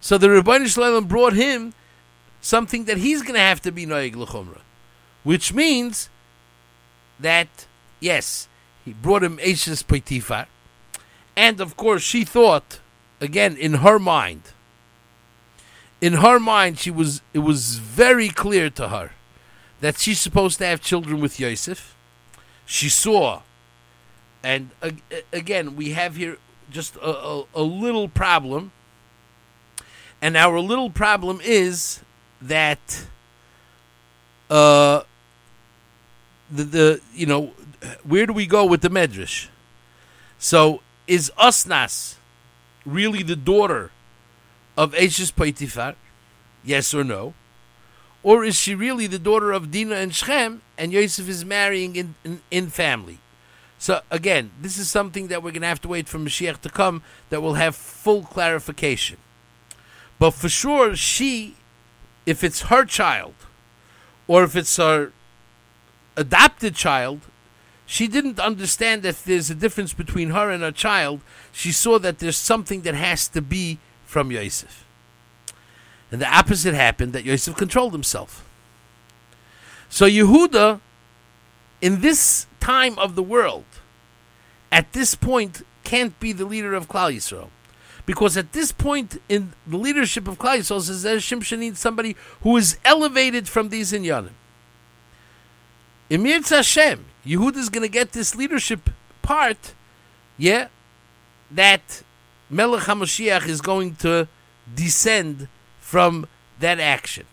So 0.00 0.18
the 0.18 0.28
Rebbeinu 0.28 0.66
Shalom 0.66 1.06
brought 1.06 1.32
him 1.32 1.72
something 2.40 2.84
that 2.84 2.98
he's 2.98 3.22
going 3.22 3.34
to 3.34 3.40
have 3.40 3.62
to 3.62 3.72
be 3.72 3.86
noig 3.86 4.14
lechumra, 4.14 4.60
which 5.24 5.54
means 5.54 6.10
that 7.18 7.66
yes, 7.98 8.46
he 8.84 8.92
brought 8.92 9.22
him 9.22 9.40
Ashes 9.40 9.82
Poitifar, 9.82 10.46
and 11.34 11.60
of 11.62 11.78
course 11.78 12.02
she 12.02 12.24
thought 12.24 12.80
again 13.22 13.56
in 13.56 13.74
her 13.74 13.98
mind. 13.98 14.42
In 16.00 16.14
her 16.14 16.38
mind, 16.38 16.78
she 16.78 16.90
was 16.90 17.22
it 17.32 17.38
was 17.38 17.76
very 17.78 18.28
clear 18.28 18.68
to 18.68 18.88
her 18.90 19.12
that 19.80 19.98
she's 19.98 20.20
supposed 20.20 20.58
to 20.58 20.66
have 20.66 20.80
children 20.80 21.20
with 21.20 21.38
Yosef. 21.38 21.94
She 22.66 22.88
saw, 22.88 23.42
and 24.42 24.70
uh, 24.82 24.90
again, 25.32 25.76
we 25.76 25.90
have 25.90 26.16
here 26.16 26.38
just 26.70 26.96
a, 26.96 27.08
a, 27.08 27.44
a, 27.54 27.62
little 27.62 28.08
problem. 28.08 28.72
And 30.20 30.36
our 30.36 30.60
little 30.60 30.90
problem 30.90 31.40
is 31.42 32.00
that 32.42 33.06
uh, 34.50 35.02
the, 36.50 36.64
the 36.64 37.00
you 37.14 37.26
know 37.26 37.52
where 38.02 38.26
do 38.26 38.32
we 38.32 38.46
go 38.46 38.64
with 38.66 38.82
the 38.82 38.90
medrash? 38.90 39.48
So 40.38 40.82
is 41.06 41.32
Asnas 41.38 42.16
really 42.84 43.22
the 43.22 43.36
daughter 43.36 43.90
of 44.76 44.92
Eshes 44.92 45.32
Poitifar? 45.32 45.94
Yes 46.64 46.92
or 46.92 47.04
no? 47.04 47.34
Or 48.22 48.44
is 48.44 48.56
she 48.56 48.74
really 48.74 49.06
the 49.06 49.18
daughter 49.18 49.52
of 49.52 49.70
Dina 49.70 49.96
and 49.96 50.14
Shem, 50.14 50.62
and 50.76 50.92
Yosef 50.92 51.28
is 51.28 51.44
marrying 51.44 51.96
in, 51.96 52.14
in, 52.24 52.40
in 52.50 52.68
family? 52.68 53.18
So 53.78 54.00
again, 54.10 54.50
this 54.60 54.76
is 54.76 54.90
something 54.90 55.28
that 55.28 55.42
we're 55.42 55.52
going 55.52 55.62
to 55.62 55.68
have 55.68 55.80
to 55.82 55.88
wait 55.88 56.08
for 56.08 56.18
Mashiach 56.18 56.60
to 56.62 56.68
come 56.68 57.02
that 57.30 57.40
will 57.40 57.54
have 57.54 57.76
full 57.76 58.24
clarification. 58.24 59.18
But 60.18 60.32
for 60.32 60.48
sure, 60.48 60.96
she, 60.96 61.54
if 62.26 62.42
it's 62.42 62.62
her 62.62 62.84
child, 62.84 63.34
or 64.26 64.42
if 64.42 64.56
it's 64.56 64.76
her 64.76 65.12
adopted 66.16 66.74
child, 66.74 67.20
she 67.86 68.08
didn't 68.08 68.40
understand 68.40 69.02
that 69.02 69.24
there's 69.24 69.48
a 69.48 69.54
difference 69.54 69.94
between 69.94 70.30
her 70.30 70.50
and 70.50 70.62
her 70.62 70.72
child. 70.72 71.20
She 71.52 71.72
saw 71.72 71.98
that 72.00 72.18
there's 72.18 72.36
something 72.36 72.82
that 72.82 72.94
has 72.94 73.28
to 73.28 73.40
be 73.40 73.78
from 74.04 74.32
Yosef. 74.32 74.84
And 76.10 76.20
the 76.20 76.28
opposite 76.28 76.74
happened 76.74 77.12
that 77.12 77.24
Yosef 77.24 77.56
controlled 77.56 77.92
himself. 77.92 78.44
So 79.88 80.06
Yehuda, 80.06 80.80
in 81.80 82.00
this 82.00 82.46
time 82.60 82.98
of 82.98 83.14
the 83.14 83.22
world, 83.22 83.64
at 84.70 84.92
this 84.92 85.14
point, 85.14 85.62
can't 85.84 86.18
be 86.20 86.32
the 86.32 86.44
leader 86.44 86.74
of 86.74 86.88
Klal 86.88 87.14
Yisrael. 87.14 87.48
Because 88.04 88.36
at 88.36 88.52
this 88.52 88.72
point 88.72 89.20
in 89.28 89.52
the 89.66 89.76
leadership 89.76 90.28
of 90.28 90.38
Klal 90.38 90.58
Yisrael, 90.58 90.80
says 90.80 91.02
that 91.02 91.18
Shimshon 91.18 91.58
needs 91.58 91.78
somebody 91.78 92.16
who 92.42 92.56
is 92.56 92.78
elevated 92.84 93.48
from 93.48 93.68
these 93.68 93.92
inyanim. 93.92 94.32
Emir 96.10 96.40
Hashem, 96.40 97.04
Yehuda 97.26 97.56
is 97.56 97.68
going 97.68 97.82
to 97.82 97.92
get 97.92 98.12
this 98.12 98.34
leadership 98.34 98.90
part, 99.20 99.74
yeah, 100.38 100.68
that 101.50 102.02
Melech 102.48 102.84
HaMashiach 102.84 103.46
is 103.46 103.60
going 103.60 103.96
to 103.96 104.26
descend 104.74 105.48
from 105.88 106.28
that 106.60 106.78
action. 106.78 107.24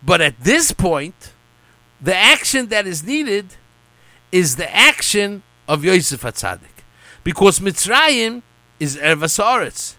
But 0.00 0.20
at 0.20 0.38
this 0.44 0.70
point, 0.70 1.32
the 2.00 2.14
action 2.14 2.68
that 2.68 2.86
is 2.86 3.02
needed 3.02 3.56
is 4.30 4.54
the 4.54 4.72
action 4.72 5.42
of 5.66 5.84
Yosef 5.84 6.22
Hatzadik. 6.22 6.84
Because 7.24 7.58
Mitzrayim 7.58 8.42
is 8.78 8.96
Ervasaretz. 8.96 9.96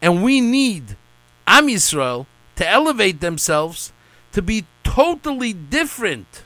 And 0.00 0.22
we 0.22 0.40
need 0.40 0.96
Am 1.48 1.66
Yisrael 1.66 2.26
to 2.54 2.68
elevate 2.68 3.20
themselves 3.20 3.92
to 4.30 4.40
be 4.40 4.66
totally 4.84 5.52
different 5.52 6.44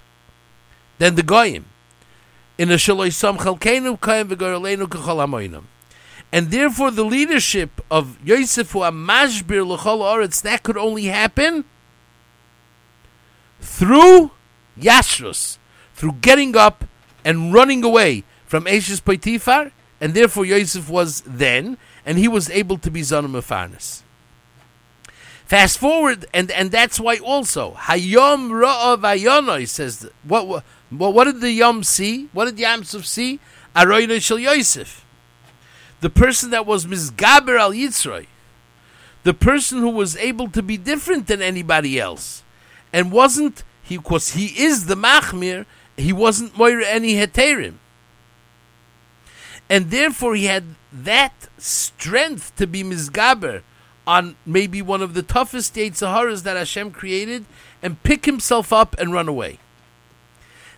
than 0.96 1.14
the 1.14 1.22
Goyim. 1.22 1.66
In 2.56 2.70
a 2.70 2.76
Shaloisam 2.76 3.36
Chalkenu 3.36 4.00
Kayim 4.00 4.30
V'Gorelenu 4.30 4.86
K'chol 4.86 5.62
and 6.32 6.50
therefore, 6.50 6.90
the 6.90 7.04
leadership 7.04 7.80
of 7.90 8.18
Yosef 8.26 8.72
who 8.72 8.80
Amashbir 8.80 9.66
L'chol 9.66 10.00
Oretz 10.00 10.42
that 10.42 10.62
could 10.62 10.76
only 10.76 11.04
happen 11.04 11.64
through 13.60 14.32
Yashrus, 14.78 15.58
through 15.94 16.16
getting 16.20 16.56
up 16.56 16.84
and 17.24 17.54
running 17.54 17.84
away 17.84 18.24
from 18.46 18.66
Ashes 18.66 19.00
Poitifar, 19.00 19.70
and 20.00 20.14
therefore 20.14 20.44
Yosef 20.44 20.90
was 20.90 21.22
then, 21.22 21.78
and 22.04 22.18
he 22.18 22.28
was 22.28 22.50
able 22.50 22.78
to 22.78 22.90
be 22.90 23.00
Zanam 23.00 23.30
Mefarnes. 23.30 24.02
Fast 25.46 25.78
forward, 25.78 26.26
and, 26.34 26.50
and 26.50 26.70
that's 26.70 26.98
why 26.98 27.18
also 27.18 27.74
Hayom 27.74 28.50
Ra'av 28.50 28.98
Ayonoi 29.02 29.68
says 29.68 30.08
what, 30.22 30.64
what 30.90 31.14
what 31.14 31.24
did 31.24 31.40
the 31.40 31.52
Yom 31.52 31.84
see? 31.84 32.28
What 32.32 32.46
did 32.46 32.56
the 32.56 32.64
Yamsuf 32.64 33.04
see? 33.04 33.40
Aroyno 33.76 34.20
Shel 34.20 34.38
Yosef 34.38 35.03
the 36.04 36.10
person 36.10 36.50
that 36.50 36.66
was 36.66 36.84
Mizgaber 36.84 37.58
al 37.58 37.72
Yitzroy, 37.72 38.26
the 39.22 39.32
person 39.32 39.78
who 39.78 39.88
was 39.88 40.18
able 40.18 40.50
to 40.50 40.62
be 40.62 40.76
different 40.76 41.28
than 41.28 41.40
anybody 41.40 41.98
else, 41.98 42.42
and 42.92 43.10
wasn't 43.10 43.64
he? 43.82 43.96
Because 43.96 44.32
he 44.32 44.48
is 44.62 44.84
the 44.84 44.96
Machmir, 44.96 45.64
he 45.96 46.12
wasn't 46.12 46.58
Moira 46.58 46.84
any 46.86 47.14
Heterim, 47.14 47.76
and 49.70 49.90
therefore 49.90 50.34
he 50.34 50.44
had 50.44 50.74
that 50.92 51.48
strength 51.56 52.54
to 52.56 52.66
be 52.66 52.84
Mizgaber 52.84 53.62
on 54.06 54.36
maybe 54.44 54.82
one 54.82 55.00
of 55.00 55.14
the 55.14 55.22
toughest 55.22 55.74
Saharas 55.74 56.42
that 56.42 56.58
Hashem 56.58 56.90
created, 56.90 57.46
and 57.82 58.02
pick 58.02 58.26
himself 58.26 58.74
up 58.74 58.94
and 58.98 59.10
run 59.10 59.26
away. 59.26 59.58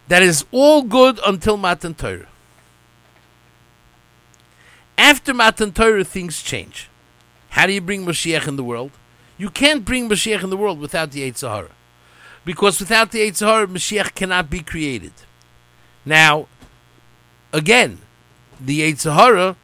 That 0.06 0.22
is 0.22 0.44
all 0.52 0.82
good 0.82 1.18
until 1.26 1.56
Matan 1.56 1.94
Torah. 1.94 2.28
After 4.98 5.34
Matan 5.34 5.72
Torah, 5.72 6.04
things 6.04 6.42
change. 6.42 6.88
How 7.50 7.66
do 7.66 7.72
you 7.72 7.80
bring 7.80 8.04
Mashiach 8.04 8.48
in 8.48 8.56
the 8.56 8.64
world? 8.64 8.92
You 9.38 9.50
can't 9.50 9.84
bring 9.84 10.08
Mashiach 10.08 10.42
in 10.42 10.50
the 10.50 10.56
world 10.56 10.78
without 10.78 11.10
the 11.12 11.22
Eight 11.22 11.36
Sahara. 11.36 11.70
Because 12.44 12.80
without 12.80 13.10
the 13.10 13.20
Eight 13.20 13.36
Sahara, 13.36 13.66
Mashiach 13.66 14.14
cannot 14.14 14.48
be 14.48 14.60
created. 14.60 15.12
Now, 16.04 16.46
again, 17.52 17.98
the 18.60 18.82
Eight 18.82 19.00
Sahara 19.00 19.56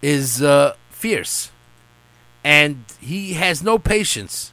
is 0.00 0.42
uh, 0.42 0.74
fierce. 0.90 1.50
And 2.42 2.84
he 3.00 3.34
has 3.34 3.62
no 3.62 3.78
patience. 3.78 4.52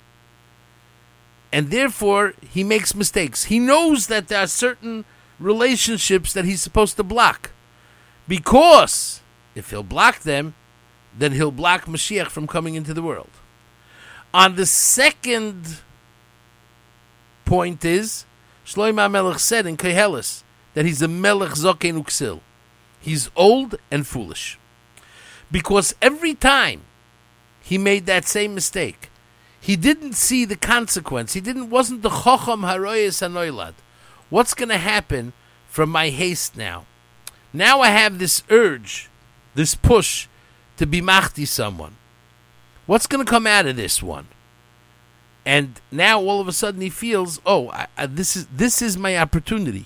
And 1.51 1.69
therefore, 1.69 2.34
he 2.49 2.63
makes 2.63 2.95
mistakes. 2.95 3.45
He 3.45 3.60
knows 3.60 4.08
that 4.08 4.30
there 4.30 4.39
are 4.39 4.47
certain 4.47 5.06
relationships 5.39 6.34
that 6.34 6.45
he's 6.45 6.62
supposed 6.62 6.95
to 6.97 7.04
block. 7.04 7.51
Because 8.27 9.21
if 9.55 9.69
he'll 9.71 9.84
block 9.84 10.19
them, 10.19 10.55
then 11.17 11.34
he'll 11.34 11.51
block 11.51 11.86
Mashiach 11.86 12.27
from 12.27 12.47
coming 12.47 12.75
into 12.75 12.93
the 12.93 13.01
world. 13.01 13.29
On 14.34 14.55
the 14.55 14.65
second 14.65 15.79
point 17.45 17.84
is, 17.84 18.25
Shloimeh 18.65 19.12
Melech 19.12 19.39
said 19.39 19.65
in 19.65 19.75
Kehelis 19.75 20.43
that 20.73 20.86
he's 20.86 21.01
a 21.01 21.07
Melech 21.07 21.51
Zoken 21.51 22.01
Uksil. 22.01 22.39
He's 23.01 23.29
old 23.36 23.75
and 23.89 24.07
foolish. 24.07 24.57
Because 25.51 25.93
every 26.01 26.34
time 26.34 26.84
he 27.62 27.77
made 27.77 28.05
that 28.05 28.25
same 28.25 28.55
mistake, 28.55 29.10
he 29.60 29.75
didn't 29.75 30.13
see 30.13 30.45
the 30.45 30.55
consequence. 30.55 31.34
He 31.34 31.41
didn't 31.41 31.69
wasn't 31.69 32.03
the 32.03 32.10
Chocham 32.10 32.67
Haroyes 32.67 33.19
Anoilad. 33.19 33.73
What's 34.29 34.53
going 34.53 34.69
to 34.69 34.77
happen 34.77 35.34
from 35.67 35.89
my 35.89 36.10
haste 36.10 36.55
now? 36.55 36.86
Now 37.53 37.81
I 37.81 37.89
have 37.89 38.19
this 38.19 38.43
urge, 38.49 39.09
this 39.55 39.75
push 39.75 40.27
to 40.77 40.85
be 40.85 41.01
machti 41.01 41.47
someone. 41.47 41.97
What's 42.85 43.07
going 43.07 43.23
to 43.23 43.29
come 43.29 43.45
out 43.45 43.65
of 43.65 43.75
this 43.75 44.01
one? 44.01 44.27
And 45.45 45.79
now 45.91 46.19
all 46.19 46.39
of 46.39 46.47
a 46.47 46.53
sudden 46.53 46.81
he 46.81 46.89
feels, 46.89 47.39
oh, 47.45 47.69
I, 47.69 47.87
I, 47.97 48.05
this 48.05 48.35
is 48.35 48.47
this 48.47 48.81
is 48.81 48.97
my 48.97 49.17
opportunity. 49.17 49.85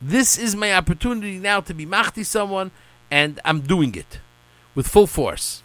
This 0.00 0.38
is 0.38 0.56
my 0.56 0.72
opportunity 0.72 1.38
now 1.38 1.60
to 1.60 1.74
be 1.74 1.86
machti 1.86 2.24
someone, 2.24 2.70
and 3.10 3.40
I'm 3.44 3.60
doing 3.60 3.94
it 3.94 4.20
with 4.74 4.88
full 4.88 5.06
force. 5.06 5.62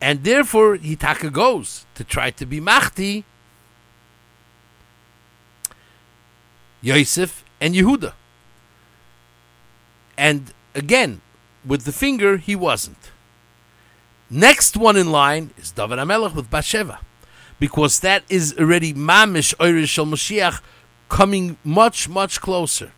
And 0.00 0.22
therefore, 0.22 0.76
Hitaka 0.76 1.32
goes 1.32 1.86
to 1.94 2.04
try 2.04 2.30
to 2.30 2.46
be 2.46 2.60
machti 2.60 3.24
Yosef 6.80 7.44
and 7.60 7.74
Yehuda. 7.74 8.12
And 10.18 10.52
again, 10.74 11.22
with 11.64 11.84
the 11.84 11.92
finger, 11.92 12.36
he 12.36 12.56
wasn't. 12.56 13.12
Next 14.28 14.76
one 14.76 14.96
in 14.96 15.10
line 15.10 15.52
is 15.56 15.70
David 15.70 15.98
Amelech 15.98 16.34
with 16.34 16.50
Bathsheba, 16.50 17.00
because 17.58 18.00
that 18.00 18.24
is 18.28 18.54
already 18.58 18.92
Mamish 18.92 19.54
Oirish 19.56 19.88
Shal 19.88 20.04
Mashiach 20.04 20.60
coming 21.08 21.56
much, 21.64 22.08
much 22.08 22.40
closer. 22.40 22.92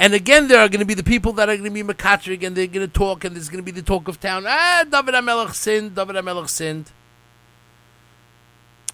And 0.00 0.14
again, 0.14 0.48
there 0.48 0.58
are 0.58 0.68
going 0.68 0.80
to 0.80 0.86
be 0.86 0.94
the 0.94 1.04
people 1.04 1.34
that 1.34 1.50
are 1.50 1.56
going 1.56 1.70
to 1.72 1.84
be 1.84 1.92
Makatrik 1.92 2.42
and 2.42 2.56
they're 2.56 2.66
going 2.66 2.86
to 2.86 2.92
talk, 2.92 3.22
and 3.22 3.36
there's 3.36 3.50
going 3.50 3.62
to 3.62 3.72
be 3.72 3.78
the 3.78 3.82
talk 3.82 4.08
of 4.08 4.18
town. 4.18 4.44
Ah, 4.48 4.84
David 4.90 5.14
Amelech 5.14 5.54
sinned, 5.54 5.94
David 5.94 6.16
Amelech 6.16 6.48
sinned. 6.48 6.90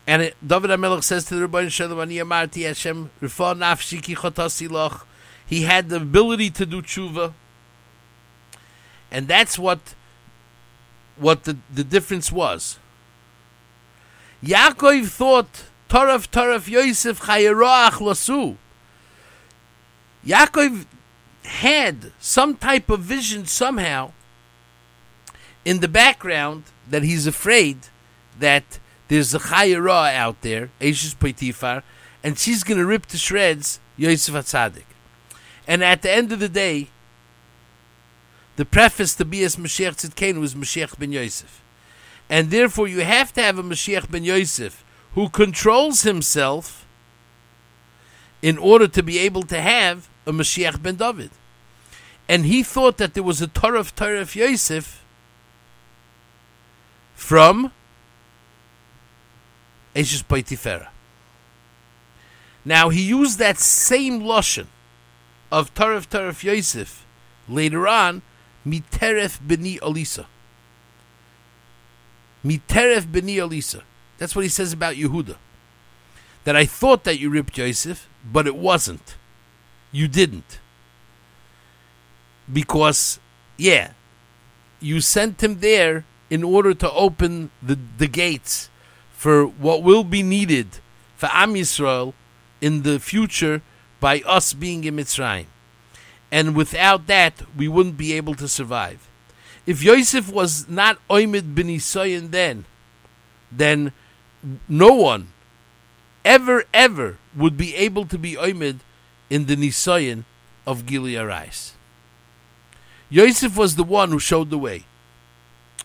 And 0.04 0.22
it, 0.22 0.36
David 0.44 0.70
Amelech 0.70 1.04
says 1.04 1.24
to 1.26 1.36
the 1.36 1.46
Rebbeinu 1.46 1.70
Shalom, 1.70 2.00
Ani 2.00 2.16
Amarti 2.16 2.66
Hashem, 2.66 3.10
Rifah 3.22 3.56
Nafshi 3.56 4.02
Ki 4.02 4.16
Chotasi 4.16 4.68
Loch, 4.68 5.05
he 5.46 5.62
had 5.62 5.88
the 5.88 5.96
ability 5.96 6.50
to 6.50 6.66
do 6.66 6.82
tshuva, 6.82 7.32
and 9.10 9.28
that's 9.28 9.58
what 9.58 9.94
what 11.16 11.44
the, 11.44 11.56
the 11.72 11.84
difference 11.84 12.30
was. 12.30 12.78
Yaakov 14.44 15.08
thought 15.08 15.64
Taraf 15.88 16.28
Taraf 16.28 16.68
Yosef 16.68 17.20
Chayeroach 17.20 17.92
Lasu. 17.92 18.56
Yaakov 20.26 20.86
had 21.44 22.12
some 22.18 22.56
type 22.56 22.90
of 22.90 23.00
vision 23.00 23.46
somehow 23.46 24.12
in 25.64 25.80
the 25.80 25.88
background 25.88 26.64
that 26.88 27.02
he's 27.02 27.26
afraid 27.26 27.78
that 28.38 28.78
there's 29.08 29.34
a 29.34 29.38
Chayera 29.38 30.14
out 30.14 30.42
there, 30.42 30.70
Ashes 30.80 31.14
Poitifar, 31.14 31.82
and 32.22 32.38
she's 32.38 32.64
going 32.64 32.78
to 32.78 32.86
rip 32.86 33.06
to 33.06 33.16
shreds 33.16 33.80
Yosef 33.96 34.34
Atzadik. 34.34 34.84
And 35.66 35.82
at 35.82 36.02
the 36.02 36.10
end 36.10 36.32
of 36.32 36.38
the 36.38 36.48
day, 36.48 36.88
the 38.56 38.64
preface 38.64 39.14
to 39.16 39.24
Bias 39.24 39.56
Mashiach 39.56 39.96
Tzidkenu 39.96 40.40
was 40.40 40.54
Mashiach 40.54 40.98
ben 40.98 41.12
Yosef. 41.12 41.62
And 42.30 42.50
therefore, 42.50 42.88
you 42.88 43.00
have 43.02 43.32
to 43.34 43.42
have 43.42 43.58
a 43.58 43.62
Mashiach 43.62 44.10
ben 44.10 44.24
Yosef 44.24 44.84
who 45.12 45.28
controls 45.28 46.02
himself 46.02 46.86
in 48.42 48.58
order 48.58 48.86
to 48.88 49.02
be 49.02 49.18
able 49.18 49.42
to 49.42 49.60
have 49.60 50.08
a 50.26 50.32
Mashiach 50.32 50.82
ben 50.82 50.96
David. 50.96 51.30
and 52.28 52.44
he 52.46 52.62
thought 52.62 52.98
that 52.98 53.14
there 53.14 53.22
was 53.22 53.40
a 53.40 53.46
Torah 53.46 53.78
of 53.80 53.94
Torah 53.94 54.20
of 54.20 54.34
Yosef 54.34 55.04
from 57.14 57.72
Eshes 59.94 60.24
Poitifera. 60.24 60.88
Now 62.64 62.88
he 62.88 63.02
used 63.02 63.38
that 63.38 63.58
same 63.58 64.22
lashon 64.22 64.66
of 65.50 65.70
of 65.78 66.10
Torah 66.10 66.34
Yosef 66.40 67.06
later 67.48 67.86
on, 67.86 68.22
Miteref 68.66 69.38
Beni 69.46 69.78
Elisa. 69.82 70.26
Miteref 72.44 73.10
Beni 73.10 73.38
Elisa. 73.38 73.82
That's 74.18 74.34
what 74.34 74.42
he 74.42 74.48
says 74.48 74.72
about 74.72 74.94
Yehuda. 74.94 75.36
That 76.44 76.56
I 76.56 76.64
thought 76.64 77.04
that 77.04 77.18
you 77.18 77.30
ripped 77.30 77.58
Yosef, 77.58 78.08
but 78.24 78.46
it 78.46 78.56
wasn't. 78.56 79.16
You 79.92 80.08
didn't. 80.08 80.60
Because, 82.52 83.18
yeah, 83.56 83.92
you 84.80 85.00
sent 85.00 85.42
him 85.42 85.60
there 85.60 86.04
in 86.30 86.44
order 86.44 86.74
to 86.74 86.90
open 86.92 87.50
the, 87.62 87.78
the 87.98 88.06
gates 88.06 88.70
for 89.12 89.46
what 89.46 89.82
will 89.82 90.04
be 90.04 90.22
needed 90.22 90.78
for 91.16 91.28
Am 91.32 91.54
Yisrael 91.54 92.12
in 92.60 92.82
the 92.82 93.00
future 93.00 93.62
by 94.00 94.20
us 94.20 94.52
being 94.52 94.84
in 94.84 94.96
Mitzrayim. 94.96 95.46
And 96.30 96.56
without 96.56 97.06
that, 97.06 97.42
we 97.56 97.68
wouldn't 97.68 97.96
be 97.96 98.12
able 98.12 98.34
to 98.34 98.48
survive. 98.48 99.08
If 99.64 99.82
Yosef 99.82 100.30
was 100.30 100.68
not 100.68 100.98
Oimid 101.08 101.54
bin 101.54 101.68
Isayan 101.68 102.30
then, 102.30 102.64
then 103.50 103.92
no 104.68 104.92
one 104.92 105.28
ever, 106.24 106.64
ever 106.74 107.18
would 107.34 107.56
be 107.56 107.74
able 107.74 108.06
to 108.06 108.18
be 108.18 108.34
Oimid 108.34 108.78
in 109.30 109.46
the 109.46 109.56
Nisayan 109.56 110.24
of 110.66 110.86
Gilead. 110.86 111.50
Yosef 113.08 113.56
was 113.56 113.76
the 113.76 113.84
one 113.84 114.10
who 114.10 114.18
showed 114.18 114.50
the 114.50 114.58
way. 114.58 114.84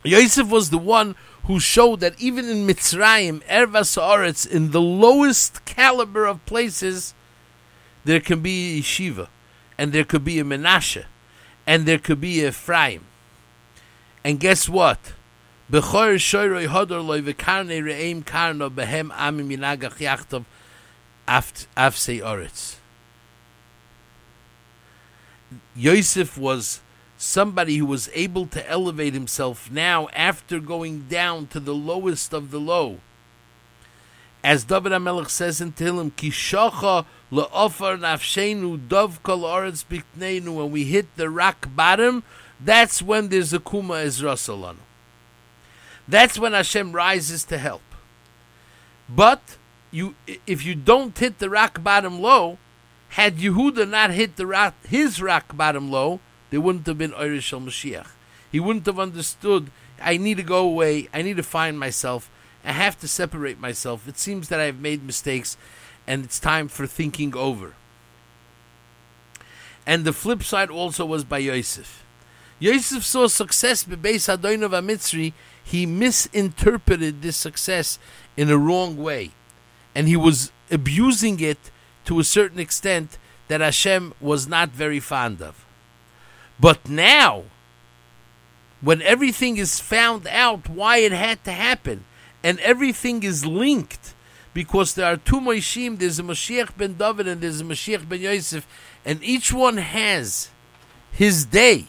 Yosef 0.03 0.49
was 0.49 0.71
the 0.71 0.79
one 0.79 1.15
who 1.45 1.59
showed 1.59 1.99
that 1.99 2.19
even 2.19 2.49
in 2.49 2.67
Mitzrayim, 2.67 3.43
Ervas 3.45 3.97
Haaretz, 3.97 4.49
in 4.49 4.71
the 4.71 4.81
lowest 4.81 5.63
caliber 5.65 6.25
of 6.25 6.43
places, 6.45 7.13
there 8.03 8.19
can 8.19 8.41
be 8.41 8.77
a 8.77 8.81
yeshiva, 8.81 9.27
and 9.77 9.93
there 9.93 10.03
could 10.03 10.23
be 10.23 10.39
a 10.39 10.43
Menashe, 10.43 11.05
and 11.65 11.85
there 11.85 11.99
could 11.99 12.21
be 12.21 12.43
a 12.43 12.49
Ephraim. 12.49 13.05
And 14.23 14.39
guess 14.39 14.69
what? 14.69 15.13
Yosef 25.75 26.37
was 26.37 26.81
somebody 27.17 27.77
who 27.77 27.85
was 27.85 28.09
able 28.13 28.47
to 28.47 28.69
elevate 28.69 29.13
himself 29.13 29.71
now 29.71 30.07
after 30.09 30.59
going 30.59 31.07
down 31.07 31.47
to 31.47 31.59
the 31.59 31.75
lowest 31.75 32.33
of 32.33 32.51
the 32.51 32.59
low. 32.59 32.99
As 34.43 34.63
David 34.63 34.91
HaMelech 34.91 35.29
says 35.29 35.61
in 35.61 35.73
Tehillim, 35.73 36.11
Kishocha 36.11 37.05
le'ofar 37.31 37.99
nafshenu 37.99 38.87
dov 38.87 39.21
kol 39.21 39.41
oretz 39.41 39.85
bikneinu, 39.85 40.55
when 40.55 40.71
we 40.71 40.85
hit 40.85 41.15
the 41.15 41.29
rock 41.29 41.67
bottom, 41.75 42.23
that's 42.59 43.01
when 43.01 43.29
there's 43.29 43.53
a 43.53 43.59
kuma 43.59 43.95
ezra 43.95 44.33
salanu. 44.33 44.77
That's 46.07 46.39
when 46.39 46.53
Hashem 46.53 46.91
rises 46.91 47.43
to 47.45 47.57
help. 47.57 47.83
But 49.07 49.57
you, 49.91 50.15
if 50.47 50.65
you 50.65 50.73
don't 50.73 51.17
hit 51.17 51.39
the 51.39 51.49
rock 51.49 51.83
bottom 51.83 52.19
low, 52.19 52.57
had 53.09 53.37
Yehuda 53.37 53.89
not 53.89 54.11
hit 54.11 54.37
the 54.37 54.47
rock, 54.47 54.73
his 54.87 55.21
rock 55.21 55.55
bottom 55.55 55.91
low, 55.91 56.19
there 56.49 56.61
wouldn't 56.61 56.87
have 56.87 56.97
been 56.97 57.13
Irish 57.13 57.51
Mashiach. 57.51 58.07
He 58.51 58.59
wouldn't 58.59 58.85
have 58.85 58.99
understood. 58.99 59.71
I 60.01 60.17
need 60.17 60.37
to 60.37 60.43
go 60.43 60.65
away. 60.65 61.07
I 61.13 61.21
need 61.21 61.37
to 61.37 61.43
find 61.43 61.79
myself. 61.79 62.29
I 62.63 62.73
have 62.73 62.99
to 62.99 63.07
separate 63.07 63.59
myself. 63.59 64.07
It 64.07 64.17
seems 64.17 64.49
that 64.49 64.59
I've 64.59 64.79
made 64.79 65.03
mistakes, 65.03 65.57
and 66.05 66.23
it's 66.23 66.39
time 66.39 66.67
for 66.67 66.85
thinking 66.85 67.35
over. 67.35 67.73
And 69.85 70.05
the 70.05 70.13
flip 70.13 70.43
side 70.43 70.69
also 70.69 71.05
was 71.05 71.23
by 71.23 71.39
Yosef. 71.39 72.03
Yosef 72.59 73.03
saw 73.03 73.27
success 73.27 73.83
bebeis 73.83 74.29
Adonov 74.29 74.71
Mitzri. 74.83 75.33
He 75.63 75.85
misinterpreted 75.85 77.21
this 77.21 77.37
success 77.37 77.97
in 78.37 78.49
a 78.49 78.57
wrong 78.57 78.97
way, 78.97 79.31
and 79.95 80.07
he 80.07 80.15
was 80.15 80.51
abusing 80.69 81.39
it 81.39 81.71
to 82.05 82.19
a 82.19 82.23
certain 82.23 82.59
extent 82.59 83.17
that 83.47 83.61
Hashem 83.61 84.13
was 84.21 84.47
not 84.47 84.69
very 84.69 84.99
fond 84.99 85.41
of. 85.41 85.65
But 86.59 86.87
now, 86.87 87.45
when 88.81 89.01
everything 89.01 89.57
is 89.57 89.79
found 89.79 90.27
out 90.27 90.69
why 90.69 90.97
it 90.97 91.11
had 91.11 91.43
to 91.45 91.51
happen, 91.51 92.05
and 92.43 92.59
everything 92.59 93.23
is 93.23 93.45
linked, 93.45 94.13
because 94.53 94.93
there 94.95 95.05
are 95.05 95.17
two 95.17 95.39
Moishim, 95.39 95.97
there's 95.97 96.19
a 96.19 96.23
Mashiach 96.23 96.75
ben 96.75 96.95
David 96.95 97.27
and 97.27 97.41
there's 97.41 97.61
a 97.61 97.63
Mashiach 97.63 98.07
ben 98.07 98.21
Yosef, 98.21 98.67
and 99.05 99.23
each 99.23 99.53
one 99.53 99.77
has 99.77 100.49
his 101.11 101.45
day. 101.45 101.85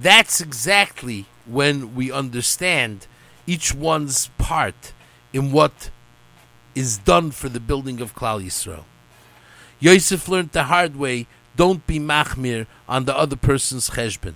That's 0.00 0.40
exactly 0.40 1.26
when 1.44 1.94
we 1.94 2.10
understand 2.10 3.06
each 3.46 3.74
one's 3.74 4.28
part 4.38 4.92
in 5.32 5.52
what 5.52 5.90
is 6.74 6.98
done 6.98 7.30
for 7.30 7.48
the 7.48 7.60
building 7.60 8.00
of 8.00 8.14
Klal 8.14 8.42
Yisrael. 8.42 8.84
Yosef 9.78 10.28
learned 10.28 10.52
the 10.52 10.64
hard 10.64 10.96
way 10.96 11.26
don't 11.56 11.86
be 11.86 11.98
machmir 11.98 12.66
on 12.88 13.04
the 13.04 13.16
other 13.16 13.36
person's 13.36 13.90
cheshbon. 13.90 14.34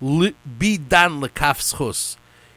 Be 0.00 0.78
dan 0.78 1.20
lekaf 1.20 1.60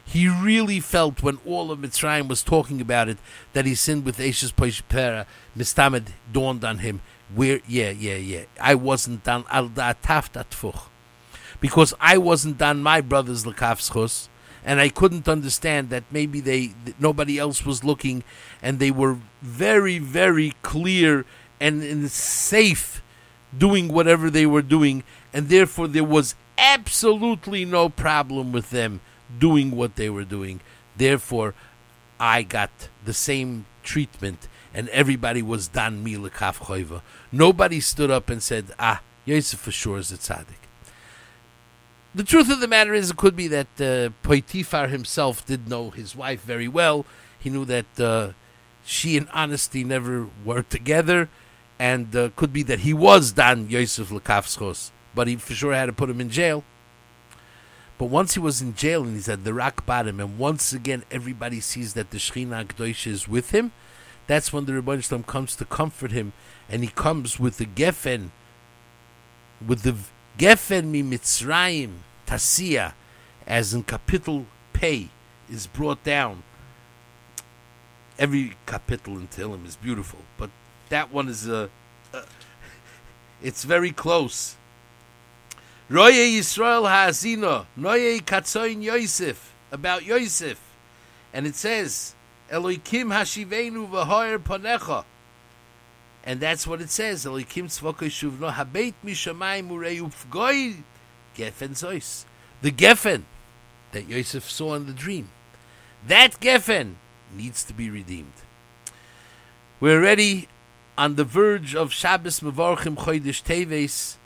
He 0.06 0.28
really 0.28 0.78
felt 0.78 1.22
when 1.22 1.38
all 1.44 1.72
of 1.72 1.80
Mitzrayim 1.80 2.28
was 2.28 2.42
talking 2.42 2.80
about 2.80 3.08
it 3.08 3.18
that 3.52 3.66
he 3.66 3.74
sinned 3.74 4.04
with 4.04 4.20
Ashes 4.20 4.52
Poshpera. 4.52 5.26
Mistamed 5.54 6.12
dawned 6.32 6.64
on 6.64 6.78
him. 6.78 7.02
Where, 7.34 7.60
yeah, 7.66 7.90
yeah, 7.90 8.14
yeah. 8.14 8.44
I 8.60 8.76
wasn't 8.76 9.24
done 9.24 9.44
al 9.50 9.68
taftatfuch. 9.68 10.86
Because 11.60 11.92
I 12.00 12.18
wasn't 12.18 12.58
done 12.58 12.82
my 12.82 13.00
brother's 13.00 13.44
lekaf 13.44 13.80
and 14.66 14.80
I 14.80 14.88
couldn't 14.88 15.28
understand 15.28 15.90
that 15.90 16.04
maybe 16.10 16.40
they 16.40 16.74
that 16.84 17.00
nobody 17.00 17.38
else 17.38 17.64
was 17.64 17.84
looking, 17.84 18.24
and 18.60 18.78
they 18.78 18.90
were 18.90 19.18
very, 19.40 19.98
very 19.98 20.54
clear 20.62 21.24
and, 21.60 21.82
and 21.82 22.10
safe 22.10 23.00
doing 23.56 23.88
whatever 23.88 24.28
they 24.28 24.44
were 24.44 24.62
doing, 24.62 25.04
and 25.32 25.48
therefore 25.48 25.86
there 25.86 26.04
was 26.04 26.34
absolutely 26.58 27.64
no 27.64 27.88
problem 27.88 28.50
with 28.50 28.70
them 28.70 29.00
doing 29.38 29.70
what 29.72 29.96
they 29.96 30.10
were 30.10 30.24
doing. 30.24 30.60
Therefore, 30.96 31.54
I 32.18 32.42
got 32.42 32.70
the 33.04 33.12
same 33.12 33.66
treatment, 33.82 34.48
and 34.72 34.88
everybody 34.90 35.42
was 35.42 35.68
dan 35.68 36.02
mi 36.02 36.14
lekaf 36.14 36.58
choiva. 36.58 37.02
Nobody 37.30 37.80
stood 37.80 38.10
up 38.10 38.30
and 38.30 38.42
said, 38.42 38.72
"Ah, 38.78 39.02
Yosef 39.24 39.60
for 39.60 39.70
sure 39.70 39.98
is 39.98 40.12
a 40.12 40.16
tzaddik." 40.16 40.62
The 42.14 42.24
truth 42.24 42.50
of 42.50 42.60
the 42.60 42.68
matter 42.68 42.94
is, 42.94 43.10
it 43.10 43.18
could 43.18 43.36
be 43.36 43.46
that 43.48 43.66
uh, 43.78 44.08
Poitifar 44.26 44.88
himself 44.88 45.44
did 45.44 45.68
know 45.68 45.90
his 45.90 46.16
wife 46.16 46.40
very 46.40 46.66
well. 46.66 47.04
He 47.38 47.50
knew 47.50 47.66
that 47.66 48.00
uh, 48.00 48.32
she 48.86 49.18
and 49.18 49.28
honesty 49.34 49.84
never 49.84 50.28
were 50.42 50.62
together 50.62 51.28
and 51.78 52.16
uh, 52.16 52.30
could 52.34 52.52
be 52.54 52.62
that 52.62 52.80
he 52.80 52.94
was 52.94 53.32
Dan 53.32 53.68
Yosef 53.68 54.08
Lekafschos, 54.08 54.92
but 55.14 55.28
he 55.28 55.36
for 55.36 55.54
sure 55.54 55.74
had 55.74 55.86
to 55.86 55.92
put 55.92 56.08
him 56.08 56.20
in 56.20 56.30
jail. 56.30 56.64
But 57.98 58.06
once 58.06 58.34
he 58.34 58.40
was 58.40 58.60
in 58.60 58.74
jail 58.74 59.04
and 59.04 59.14
he's 59.14 59.28
at 59.28 59.44
the 59.44 59.54
rock 59.54 59.86
bottom, 59.86 60.20
and 60.20 60.38
once 60.38 60.72
again 60.72 61.04
everybody 61.10 61.60
sees 61.60 61.94
that 61.94 62.10
the 62.10 62.18
Shechina 62.18 62.66
Gdoisha 62.66 63.06
is 63.06 63.28
with 63.28 63.52
him, 63.52 63.72
that's 64.26 64.52
when 64.52 64.64
the 64.66 64.72
Rebbeinu 64.72 65.04
Shalom 65.04 65.22
comes 65.22 65.56
to 65.56 65.64
comfort 65.64 66.10
him, 66.10 66.32
and 66.68 66.82
he 66.82 66.88
comes 66.88 67.38
with 67.38 67.58
the 67.58 67.64
Gefen, 67.64 68.30
with 69.66 69.82
the 69.82 69.96
Gefen 70.38 70.86
mi 70.86 71.02
Mitzrayim 71.02 71.98
Tasia, 72.26 72.92
as 73.46 73.72
in 73.72 73.84
capital 73.84 74.46
pay 74.72 75.08
is 75.50 75.66
brought 75.66 76.02
down. 76.04 76.42
Every 78.18 78.56
capital 78.66 79.16
in 79.16 79.28
Tehillim 79.28 79.66
is 79.66 79.76
beautiful, 79.76 80.20
but 80.36 80.50
that 80.88 81.12
one 81.12 81.28
is 81.28 81.46
a. 81.48 81.70
Uh, 82.12 82.22
it's 83.42 83.64
very 83.64 83.92
close. 83.92 84.56
Roye 85.88 86.38
Yisrael 86.38 86.88
Ha'azino, 86.88 87.66
Noye 87.78 88.20
Katzoin 88.20 88.82
Yosef, 88.82 89.54
about 89.70 90.04
Yosef. 90.04 90.60
And 91.32 91.46
it 91.46 91.54
says, 91.54 92.14
Eloikim 92.50 93.12
Hashivenu 93.12 93.88
V'hoyer 93.88 94.38
Ponecha. 94.38 95.04
And 96.24 96.40
that's 96.40 96.66
what 96.66 96.80
it 96.80 96.90
says. 96.90 97.24
Eloikim 97.24 97.66
Tzvokoi 97.66 98.08
Shuvno 98.08 98.52
Habeit 98.52 98.94
Mishamayim 99.04 99.68
Urei 99.68 100.00
Ufgoi 100.00 100.82
Gefen 101.36 101.70
Zois. 101.70 102.24
The 102.62 102.72
Geffen 102.72 103.22
that 103.92 104.08
Yosef 104.08 104.50
saw 104.50 104.74
in 104.74 104.86
the 104.86 104.92
dream. 104.92 105.28
That 106.04 106.40
Geffen 106.40 106.94
needs 107.32 107.62
to 107.64 107.72
be 107.72 107.90
redeemed. 107.90 108.32
We're 109.78 110.00
ready 110.00 110.48
on 110.98 111.14
the 111.14 111.24
verge 111.24 111.76
of 111.76 111.92
Shabbos 111.92 112.40
Mevorchim 112.40 112.96
Chodesh 112.96 113.42
Teves, 113.42 114.16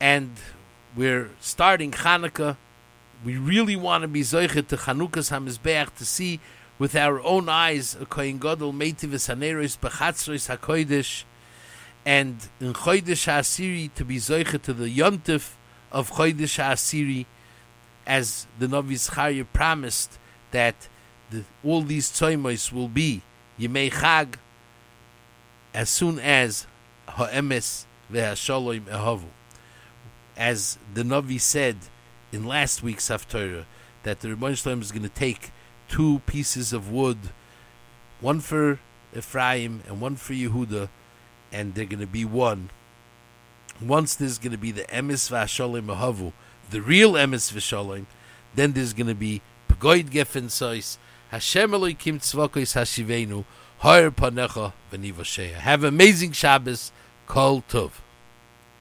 and 0.00 0.32
we're 0.96 1.30
starting 1.40 1.90
Hanukkah. 1.90 2.56
We 3.24 3.36
really 3.36 3.76
want 3.76 4.02
to 4.02 4.08
be 4.08 4.20
Zoichet 4.20 4.68
to 4.68 4.76
Chanukah's 4.76 5.30
HaMizbeach 5.30 5.94
to 5.96 6.04
see 6.04 6.40
with 6.78 6.94
our 6.94 7.20
own 7.20 7.48
eyes 7.48 7.96
a 8.00 8.06
Kohen 8.06 8.38
Gadol 8.38 8.72
Meitivis 8.72 9.28
Haneros 9.32 9.78
Bechatzros 9.78 10.56
HaKodesh 10.56 11.24
and 12.04 12.48
in 12.60 12.74
Chodesh 12.74 13.26
HaAsiri 13.26 13.92
to 13.94 14.04
be 14.04 14.16
Zoichet 14.16 14.62
to 14.62 14.72
the 14.72 14.94
Yontif 14.94 15.52
of 15.90 16.12
Chodesh 16.12 16.58
HaAsiri 16.62 17.26
as 18.06 18.46
the 18.58 18.66
Navi 18.66 18.92
Zcharia 18.92 19.46
promised 19.52 20.18
that 20.50 20.88
the, 21.30 21.44
all 21.64 21.82
these 21.82 22.10
tzoymos 22.10 22.70
will 22.70 22.88
be 22.88 23.22
Yemei 23.58 23.90
Chag 23.90 24.34
as 25.72 25.88
soon 25.88 26.18
as 26.18 26.66
Ha'emes 27.08 27.86
ve'Hashalom 28.12 28.82
Ehavu. 28.82 29.24
As 30.36 30.78
the 30.92 31.02
Navi 31.02 31.40
said 31.40 31.76
in 32.32 32.44
last 32.44 32.82
week's 32.82 33.08
Haftarah, 33.08 33.64
that 34.02 34.20
the 34.20 34.28
Rebbeinu 34.28 34.56
Shalom 34.56 34.82
is 34.82 34.92
going 34.92 35.02
to 35.02 35.08
take 35.08 35.50
two 35.88 36.20
pieces 36.26 36.72
of 36.72 36.90
wood, 36.90 37.18
one 38.20 38.40
for 38.40 38.80
Ephraim 39.16 39.82
and 39.86 40.00
one 40.00 40.16
for 40.16 40.32
Yehuda, 40.32 40.88
and 41.52 41.74
they're 41.74 41.84
going 41.84 42.00
to 42.00 42.06
be 42.06 42.24
one. 42.24 42.70
Once 43.80 44.14
there's 44.14 44.38
going 44.38 44.52
to 44.52 44.58
be 44.58 44.70
the 44.70 44.84
Emes 44.84 45.30
ve'Hashalom 45.30 45.86
Ehavu, 45.86 46.32
the 46.70 46.80
real 46.80 47.12
Emes 47.12 47.52
ve'Shalom, 47.52 48.06
then 48.54 48.72
there's 48.72 48.92
going 48.92 49.06
to 49.06 49.14
be 49.14 49.40
Pegoid 49.68 50.10
Geffen 50.10 50.44
Sois, 50.44 50.98
Hashem 51.30 51.74
Elohim 51.74 52.18
Tzvokos 52.18 52.74
Hashivenu, 52.74 53.44
Har 53.78 54.10
Panecha 54.10 54.72
V'Nivosheya. 54.92 55.54
Have 55.54 55.84
amazing 55.84 56.32
Shabbos, 56.32 56.92
Kol 57.26 57.62
Tov. 57.68 58.03